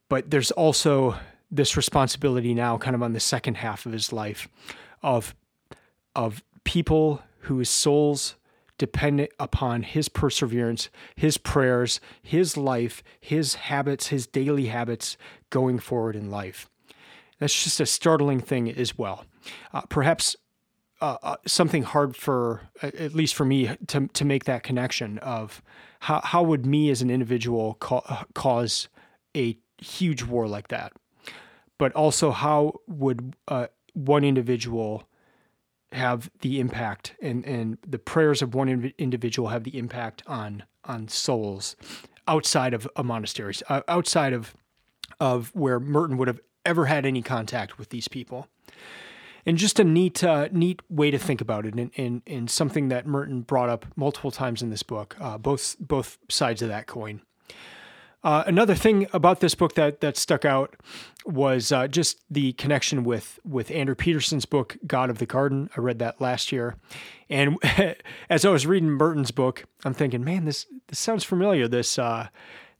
But 0.09 0.31
there's 0.31 0.50
also 0.50 1.16
this 1.50 1.76
responsibility 1.76 2.55
now, 2.55 2.79
kind 2.79 2.94
of 2.94 3.03
on 3.03 3.12
the 3.12 3.20
second 3.20 3.57
half 3.57 3.87
of 3.87 3.92
his 3.92 4.12
life, 4.12 4.48
of 5.03 5.35
of 6.14 6.42
people 6.64 7.22
whose 7.40 7.68
souls 7.68 8.37
dependent 8.79 9.31
upon 9.38 9.83
his 9.83 10.09
perseverance, 10.09 10.88
his 11.14 11.37
prayers, 11.37 12.00
his 12.22 12.57
life, 12.57 13.03
his 13.20 13.55
habits, 13.55 14.07
his 14.07 14.26
daily 14.26 14.66
habits 14.66 15.18
going 15.50 15.79
forward 15.79 16.16
in 16.16 16.31
life. 16.31 16.70
That's 17.38 17.62
just 17.62 17.81
a 17.81 17.87
startling 17.87 18.40
thing 18.40 18.70
as 18.70 18.96
well. 18.96 19.26
Uh, 19.74 19.83
perhaps 19.83 20.35
uh, 21.03 21.16
uh, 21.22 21.37
something 21.46 21.83
hard 21.83 22.16
for, 22.16 22.62
at 22.83 23.14
least 23.14 23.35
for 23.35 23.44
me, 23.44 23.76
to, 23.88 24.09
to 24.09 24.24
make 24.24 24.44
that 24.44 24.62
connection 24.62 25.18
of 25.18 25.62
how, 26.00 26.20
how 26.22 26.42
would 26.42 26.64
me 26.64 26.90
as 26.90 27.03
an 27.03 27.11
individual 27.11 27.74
ca- 27.74 28.24
cause 28.35 28.88
a 29.37 29.59
huge 29.79 30.22
war 30.22 30.46
like 30.46 30.68
that? 30.68 30.92
But 31.79 31.92
also, 31.92 32.31
how 32.31 32.74
would 32.87 33.35
uh, 33.48 33.68
one 33.94 34.24
individual 34.24 35.05
have 35.92 36.31
the 36.40 36.61
impact 36.61 37.14
and, 37.20 37.44
and 37.44 37.79
the 37.87 37.98
prayers 37.98 38.42
of 38.42 38.55
one 38.55 38.92
individual 38.98 39.48
have 39.48 39.64
the 39.64 39.76
impact 39.76 40.22
on 40.26 40.62
on 40.85 41.09
souls 41.09 41.76
outside 42.26 42.72
of 42.72 42.88
a 42.96 43.03
monastery, 43.03 43.55
uh, 43.68 43.83
outside 43.88 44.33
of 44.33 44.55
of 45.18 45.55
where 45.55 45.79
Merton 45.79 46.16
would 46.16 46.29
have 46.29 46.40
ever 46.64 46.87
had 46.87 47.05
any 47.05 47.22
contact 47.22 47.79
with 47.79 47.90
these 47.90 48.09
people. 48.09 48.46
And 49.46 49.57
just 49.57 49.81
a 49.81 49.85
neat 49.85 50.22
uh, 50.22 50.48
neat 50.53 50.81
way 50.88 51.11
to 51.11 51.18
think 51.18 51.40
about 51.40 51.66
it, 51.66 51.74
and, 51.74 51.90
and, 51.96 52.22
and 52.26 52.50
something 52.50 52.88
that 52.88 53.07
Merton 53.07 53.40
brought 53.40 53.70
up 53.70 53.87
multiple 53.96 54.31
times 54.31 54.62
in 54.62 54.70
this 54.70 54.83
book, 54.83 55.16
uh, 55.18 55.38
both 55.38 55.76
both 55.81 56.18
sides 56.29 56.62
of 56.62 56.68
that 56.68 56.87
coin. 56.87 57.22
Uh, 58.22 58.44
another 58.46 58.74
thing 58.74 59.06
about 59.12 59.40
this 59.40 59.54
book 59.54 59.74
that 59.74 60.00
that 60.00 60.16
stuck 60.16 60.44
out 60.44 60.76
was 61.24 61.72
uh, 61.72 61.88
just 61.88 62.22
the 62.30 62.52
connection 62.54 63.02
with 63.02 63.38
with 63.44 63.70
Andrew 63.70 63.94
Peterson's 63.94 64.44
book 64.44 64.76
God 64.87 65.09
of 65.09 65.18
the 65.18 65.26
Garden. 65.26 65.70
I 65.76 65.80
read 65.80 65.98
that 66.00 66.20
last 66.20 66.52
year, 66.52 66.76
and 67.30 67.56
as 68.30 68.44
I 68.44 68.50
was 68.50 68.66
reading 68.66 68.90
Merton's 68.90 69.30
book, 69.30 69.64
I'm 69.85 69.94
thinking, 69.94 70.22
man, 70.22 70.44
this 70.44 70.66
this 70.88 70.98
sounds 70.98 71.24
familiar. 71.24 71.66
This 71.66 71.98
uh, 71.98 72.28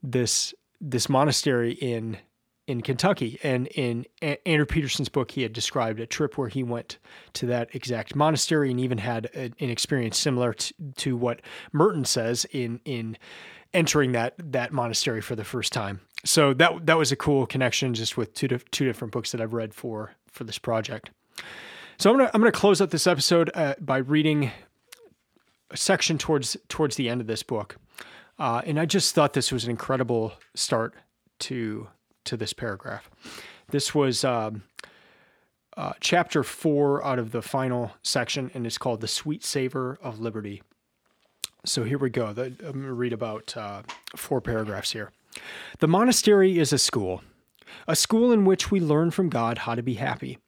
this 0.03 0.53
this 0.79 1.09
monastery 1.09 1.73
in 1.73 2.19
in 2.67 2.83
Kentucky, 2.83 3.39
and 3.43 3.67
in 3.69 4.05
a- 4.23 4.47
Andrew 4.47 4.67
Peterson's 4.67 5.09
book, 5.09 5.33
he 5.33 5.43
had 5.43 5.53
described 5.53 5.99
a 6.01 6.07
trip 6.07 6.39
where 6.39 6.49
he 6.49 6.63
went 6.63 6.99
to 7.33 7.47
that 7.47 7.75
exact 7.75 8.15
monastery 8.15 8.71
and 8.71 8.79
even 8.79 8.99
had 8.99 9.27
a, 9.35 9.51
an 9.59 9.71
experience 9.71 10.19
similar 10.19 10.53
to, 10.53 10.75
to 10.99 11.17
what 11.17 11.41
Merton 11.73 12.05
says 12.05 12.45
in 12.53 12.81
in 12.85 13.17
entering 13.73 14.13
that 14.13 14.35
that 14.39 14.73
monastery 14.73 15.21
for 15.21 15.37
the 15.37 15.45
first 15.45 15.73
time. 15.73 16.01
So 16.25 16.53
that 16.55 16.87
that 16.87 16.99
was 16.99 17.13
a 17.13 17.17
cool 17.17 17.47
connection 17.47 17.95
just 17.95 18.17
with 18.17 18.35
two 18.35 18.49
two 18.49 18.85
different 18.85 19.13
books 19.13 19.33
that 19.33 19.41
I've 19.41 19.55
read 19.55 19.75
for 19.75 20.13
for 20.27 20.45
this 20.45 20.59
project. 20.59 21.11
So 21.99 22.11
I'm 22.11 22.17
gonna 22.17 22.31
I'm 22.35 22.41
gonna 22.41 22.53
close 22.53 22.81
out 22.81 22.91
this 22.91 23.07
episode 23.07 23.51
uh, 23.55 23.75
by 23.81 23.99
reading 23.99 24.51
a 25.71 25.77
section 25.77 26.19
towards 26.19 26.57
towards 26.69 26.97
the 26.97 27.09
end 27.09 27.21
of 27.21 27.27
this 27.27 27.43
book, 27.43 27.77
uh, 28.39 28.63
and 28.65 28.79
I 28.79 28.87
just 28.87 29.15
thought 29.15 29.33
this 29.33 29.53
was 29.53 29.65
an 29.65 29.71
incredible 29.71 30.33
start 30.55 30.95
to 31.41 31.89
to 32.25 32.37
this 32.37 32.53
paragraph. 32.53 33.11
This 33.71 33.95
was. 33.95 34.25
Um, 34.25 34.63
uh, 35.77 35.93
chapter 36.01 36.43
four 36.43 37.03
out 37.05 37.19
of 37.19 37.31
the 37.31 37.41
final 37.41 37.93
section, 38.03 38.51
and 38.55 38.67
it's 38.67 38.77
called 38.77 39.01
The 39.01 39.09
Sweet 39.09 39.45
Savor 39.45 39.99
of 40.03 40.19
Liberty. 40.19 40.63
So 41.65 41.85
here 41.85 41.99
we 41.99 42.11
go. 42.11 42.33
The, 42.33 42.45
I'm 42.45 42.55
going 42.57 42.83
to 42.83 42.93
read 42.93 43.13
about 43.13 43.57
uh, 43.57 43.83
four 44.17 44.41
paragraphs 44.41 44.93
here. 44.93 45.13
The 45.79 45.89
monastery 45.89 46.59
is 46.59 46.73
a 46.73 46.79
school, 46.79 47.23
a 47.87 47.95
school 47.95 48.33
in 48.33 48.45
which 48.45 48.71
we 48.71 48.81
learn 48.81 49.11
from 49.11 49.29
God 49.29 49.59
how 49.59 49.75
to 49.75 49.83
be 49.83 49.95
happy. 49.95 50.39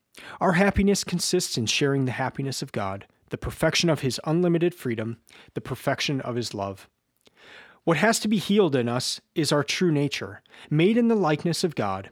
Our 0.40 0.55
happiness 0.55 1.05
consists 1.05 1.57
in 1.57 1.66
sharing 1.66 2.05
the 2.05 2.12
happiness 2.12 2.62
of 2.62 2.72
God, 2.72 3.07
the 3.31 3.38
perfection 3.38 3.88
of 3.88 4.01
His 4.01 4.20
unlimited 4.25 4.75
freedom, 4.75 5.18
the 5.55 5.61
perfection 5.61 6.20
of 6.20 6.37
His 6.37 6.55
love. 6.55 6.88
What 7.85 7.96
has 7.96 8.18
to 8.20 8.29
be 8.29 8.38
healed 8.38 8.77
in 8.77 8.88
us 8.88 9.20
is 9.35 9.53
our 9.53 9.64
true 9.64 9.90
nature, 9.90 10.42
made 10.70 10.96
in 10.96 11.09
the 11.09 11.14
likeness 11.14 11.64
of 11.64 11.75
God. 11.75 12.11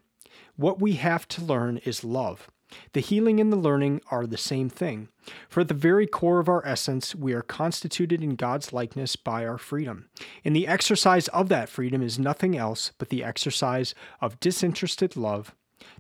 What 0.57 0.81
we 0.81 0.95
have 0.95 1.29
to 1.29 1.45
learn 1.45 1.79
is 1.79 2.05
love. 2.05 2.51
The 2.93 3.01
healing 3.01 3.41
and 3.41 3.53
the 3.53 3.57
learning 3.57 4.01
are 4.11 4.27
the 4.27 4.37
same 4.37 4.69
thing. 4.69 5.09
For 5.49 5.61
at 5.61 5.69
the 5.69 5.75
very 5.75 6.07
core 6.07 6.41
of 6.41 6.49
our 6.49 6.65
essence, 6.67 7.15
we 7.15 7.33
are 7.33 7.43
constituted 7.43 8.23
in 8.23 8.37
God's 8.37 8.73
likeness 8.73 9.17
by 9.17 9.47
our 9.47 9.59
freedom. 9.59 10.09
And 10.45 10.55
the 10.55 10.67
exercise 10.67 11.29
of 11.29 11.49
that 11.49 11.69
freedom 11.69 12.03
is 12.03 12.19
nothing 12.19 12.57
else 12.57 12.93
but 12.99 13.09
the 13.09 13.25
exercise 13.25 13.95
of 14.21 14.41
disinterested 14.41 15.17
love, 15.17 15.55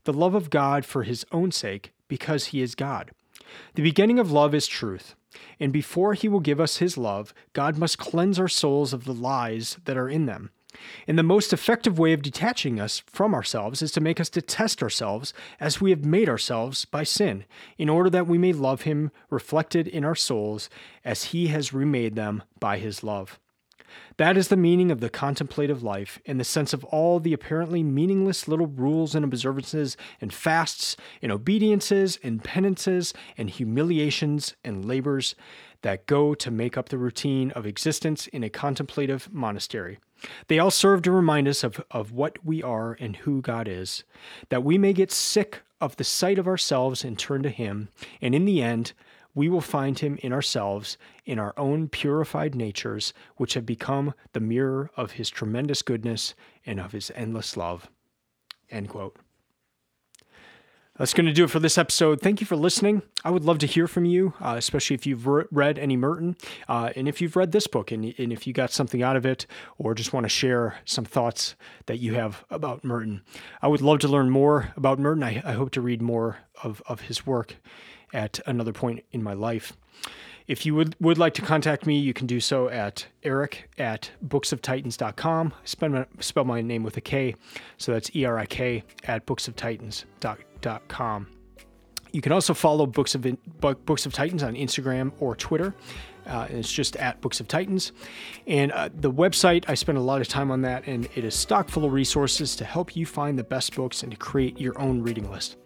the 0.05 0.13
love 0.13 0.35
of 0.35 0.51
God 0.51 0.85
for 0.85 1.03
his 1.03 1.27
own 1.33 1.53
sake, 1.53 1.93
because 2.09 2.47
he 2.47 2.61
is 2.61 2.75
God. 2.75 3.11
The 3.75 3.83
beginning 3.83 4.19
of 4.19 4.31
love 4.31 4.55
is 4.55 4.67
truth. 4.67 5.15
And 5.59 5.73
before 5.73 6.15
he 6.15 6.29
will 6.29 6.41
give 6.41 6.61
us 6.61 6.79
his 6.79 6.99
love, 6.99 7.33
God 7.53 7.79
must 7.79 7.99
cleanse 7.99 8.39
our 8.39 8.49
souls 8.49 8.93
of 8.93 9.05
the 9.05 9.15
lies 9.15 9.79
that 9.85 9.97
are 9.97 10.09
in 10.09 10.27
them. 10.27 10.51
And 11.07 11.19
the 11.19 11.23
most 11.23 11.53
effective 11.53 11.99
way 11.99 12.13
of 12.13 12.23
detaching 12.23 12.81
us 12.81 13.03
from 13.07 13.35
ourselves 13.35 13.83
is 13.83 13.93
to 13.93 14.01
make 14.01 14.21
us 14.21 14.29
detest 14.29 14.83
ourselves 14.83 15.33
as 15.59 15.81
we 15.81 15.91
have 15.91 16.05
made 16.05 16.29
ourselves 16.29 16.85
by 16.85 17.05
sin, 17.05 17.45
in 17.79 17.89
order 17.89 18.11
that 18.11 18.27
we 18.27 18.39
may 18.39 18.53
love 18.53 18.83
Him 18.83 19.11
reflected 19.29 19.87
in 19.89 20.05
our 20.05 20.15
souls 20.15 20.71
as 21.05 21.25
He 21.25 21.49
has 21.49 21.73
remade 21.73 22.15
them 22.17 22.43
by 22.59 22.79
His 22.79 23.03
love. 23.03 23.39
That 24.19 24.37
is 24.37 24.49
the 24.49 24.57
meaning 24.57 24.91
of 24.91 25.01
the 25.01 25.11
contemplative 25.11 25.83
life, 25.83 26.21
in 26.25 26.39
the 26.39 26.45
sense 26.45 26.73
of 26.73 26.85
all 26.85 27.19
the 27.19 27.33
apparently 27.33 27.83
meaningless 27.83 28.47
little 28.47 28.67
rules 28.67 29.15
and 29.15 29.25
observances, 29.25 29.97
and 30.21 30.33
fasts, 30.33 30.97
and 31.23 31.33
obediences, 31.33 32.19
and 32.23 32.43
penances, 32.45 33.13
and 33.37 33.51
humiliations, 33.51 34.55
and 34.63 34.85
labors 34.85 35.35
that 35.83 36.07
go 36.07 36.35
to 36.35 36.51
make 36.51 36.77
up 36.77 36.91
the 36.91 36.99
routine 36.99 37.51
of 37.53 37.67
existence 37.67 38.27
in 38.29 38.45
a 38.45 38.51
contemplative 38.51 39.29
monastery. 39.33 39.99
They 40.49 40.59
all 40.59 40.71
serve 40.71 41.03
to 41.03 41.13
remind 41.13 41.49
us 41.49 41.65
of, 41.65 41.83
of 41.91 42.13
what 42.13 42.45
we 42.45 42.63
are 42.63 42.97
and 43.01 43.17
who 43.17 43.41
God 43.41 43.69
is, 43.69 44.05
that 44.49 44.65
we 44.65 44.79
may 44.79 44.93
get 44.93 45.11
sick 45.11 45.63
of 45.81 45.97
the 45.97 46.05
sight 46.05 46.39
of 46.39 46.47
ourselves 46.47 47.05
and 47.05 47.19
turn 47.19 47.43
to 47.43 47.51
Him, 47.51 47.89
and 48.21 48.35
in 48.35 48.45
the 48.45 48.63
end, 48.63 48.93
we 49.35 49.49
will 49.49 49.61
find 49.61 49.99
Him 49.99 50.19
in 50.23 50.33
ourselves, 50.33 50.99
in 51.25 51.39
our 51.39 51.55
own 51.57 51.89
purified 51.89 52.55
natures, 52.55 53.13
which 53.37 53.55
have 53.55 53.65
become 53.65 54.15
the 54.33 54.41
mirror 54.41 54.91
of 54.97 55.13
His 55.13 55.31
tremendous 55.31 55.83
goodness 55.83 56.35
and 56.67 56.81
of 56.81 56.93
His 56.93 57.11
endless 57.15 57.57
love. 57.57 57.89
End 58.71 58.89
quote. 58.89 59.17
That's 61.01 61.15
going 61.15 61.25
to 61.25 61.33
do 61.33 61.45
it 61.45 61.51
for 61.51 61.61
this 61.61 61.79
episode. 61.79 62.21
Thank 62.21 62.43
you 62.43 62.47
for 62.47 62.57
listening. 62.57 63.01
I 63.25 63.31
would 63.31 63.43
love 63.43 63.57
to 63.61 63.67
hear 63.67 63.89
from 63.89 64.05
you, 64.05 64.35
uh, 64.39 64.57
especially 64.59 64.93
if 64.93 65.07
you've 65.07 65.27
re- 65.27 65.47
read 65.51 65.79
any 65.79 65.97
Merton, 65.97 66.37
uh, 66.69 66.91
and 66.95 67.09
if 67.09 67.23
you've 67.23 67.37
read 67.37 67.53
this 67.53 67.67
book, 67.67 67.91
and, 67.91 68.15
and 68.19 68.31
if 68.35 68.47
you 68.47 68.53
got 68.53 68.71
something 68.71 69.03
out 69.03 69.17
of 69.17 69.25
it, 69.25 69.47
or 69.79 69.95
just 69.95 70.13
want 70.13 70.25
to 70.25 70.29
share 70.29 70.77
some 70.85 71.07
thoughts 71.07 71.55
that 71.87 72.01
you 72.01 72.13
have 72.17 72.45
about 72.51 72.85
Merton. 72.85 73.23
I 73.63 73.69
would 73.69 73.81
love 73.81 74.01
to 74.01 74.09
learn 74.09 74.29
more 74.29 74.75
about 74.77 74.99
Merton. 74.99 75.23
I, 75.23 75.41
I 75.43 75.53
hope 75.53 75.71
to 75.71 75.81
read 75.81 76.03
more 76.03 76.41
of, 76.63 76.83
of 76.85 77.01
his 77.01 77.25
work 77.25 77.57
at 78.13 78.39
another 78.45 78.75
point 78.75 79.03
in 79.11 79.23
my 79.23 79.33
life. 79.33 79.73
If 80.51 80.67
you 80.67 80.75
would, 80.75 80.97
would 80.99 81.17
like 81.17 81.35
to 81.35 81.43
contact 81.43 81.87
me, 81.87 81.97
you 81.97 82.13
can 82.13 82.27
do 82.27 82.41
so 82.41 82.69
at 82.69 83.07
erik 83.23 83.71
at 83.79 84.11
booksoftitans.com. 84.27 85.55
Spell 85.63 85.89
my, 85.91 86.07
spell 86.19 86.45
my 86.45 86.61
name 86.61 86.83
with 86.83 86.97
a 86.97 87.01
K. 87.01 87.37
So 87.77 87.93
that's 87.93 88.11
E 88.17 88.25
R 88.25 88.37
I 88.37 88.47
K 88.47 88.83
at 89.05 89.27
booksoftitans.com. 89.27 91.27
You 92.11 92.21
can 92.21 92.33
also 92.33 92.53
follow 92.53 92.87
Books 92.87 93.15
of 93.15 93.25
Books 93.61 94.07
of 94.07 94.13
Titans 94.13 94.43
on 94.43 94.57
Instagram 94.57 95.13
or 95.21 95.37
Twitter. 95.37 95.73
Uh, 96.31 96.47
it's 96.49 96.73
just 96.73 96.97
at 96.97 97.21
Books 97.21 97.41
of 97.41 97.49
Titans. 97.49 97.93
And 98.47 98.73
uh, 98.73 98.89
the 98.95 99.11
website, 99.11 99.65
I 99.69 99.75
spend 99.75 99.99
a 99.99 100.01
lot 100.01 100.21
of 100.21 100.29
time 100.29 100.51
on 100.51 100.63
that, 100.63 100.87
and 100.87 101.09
it 101.17 101.25
is 101.25 101.35
stock 101.35 101.69
full 101.69 101.85
of 101.85 101.93
resources 101.93 102.55
to 102.57 102.65
help 102.65 102.95
you 102.97 103.05
find 103.05 103.39
the 103.39 103.45
best 103.45 103.75
books 103.75 104.03
and 104.03 104.13
to 104.13 104.17
create 104.17 104.61
your 104.61 104.79
own 104.81 105.03
reading 105.03 105.31
list. 105.31 105.57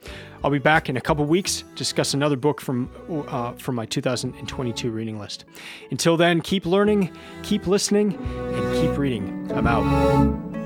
I'll 0.42 0.50
be 0.50 0.58
back 0.58 0.88
in 0.88 0.96
a 0.96 1.00
couple 1.00 1.24
weeks 1.24 1.60
to 1.62 1.74
discuss 1.74 2.14
another 2.14 2.36
book 2.36 2.60
from 2.60 2.90
uh, 3.28 3.52
from 3.52 3.74
my 3.74 3.86
2022 3.86 4.90
reading 4.90 5.18
list. 5.18 5.44
Until 5.90 6.16
then, 6.16 6.40
keep 6.40 6.66
learning, 6.66 7.10
keep 7.42 7.66
listening, 7.66 8.14
and 8.14 8.74
keep 8.74 8.98
reading. 8.98 9.50
I'm 9.52 9.66
out. 9.66 10.63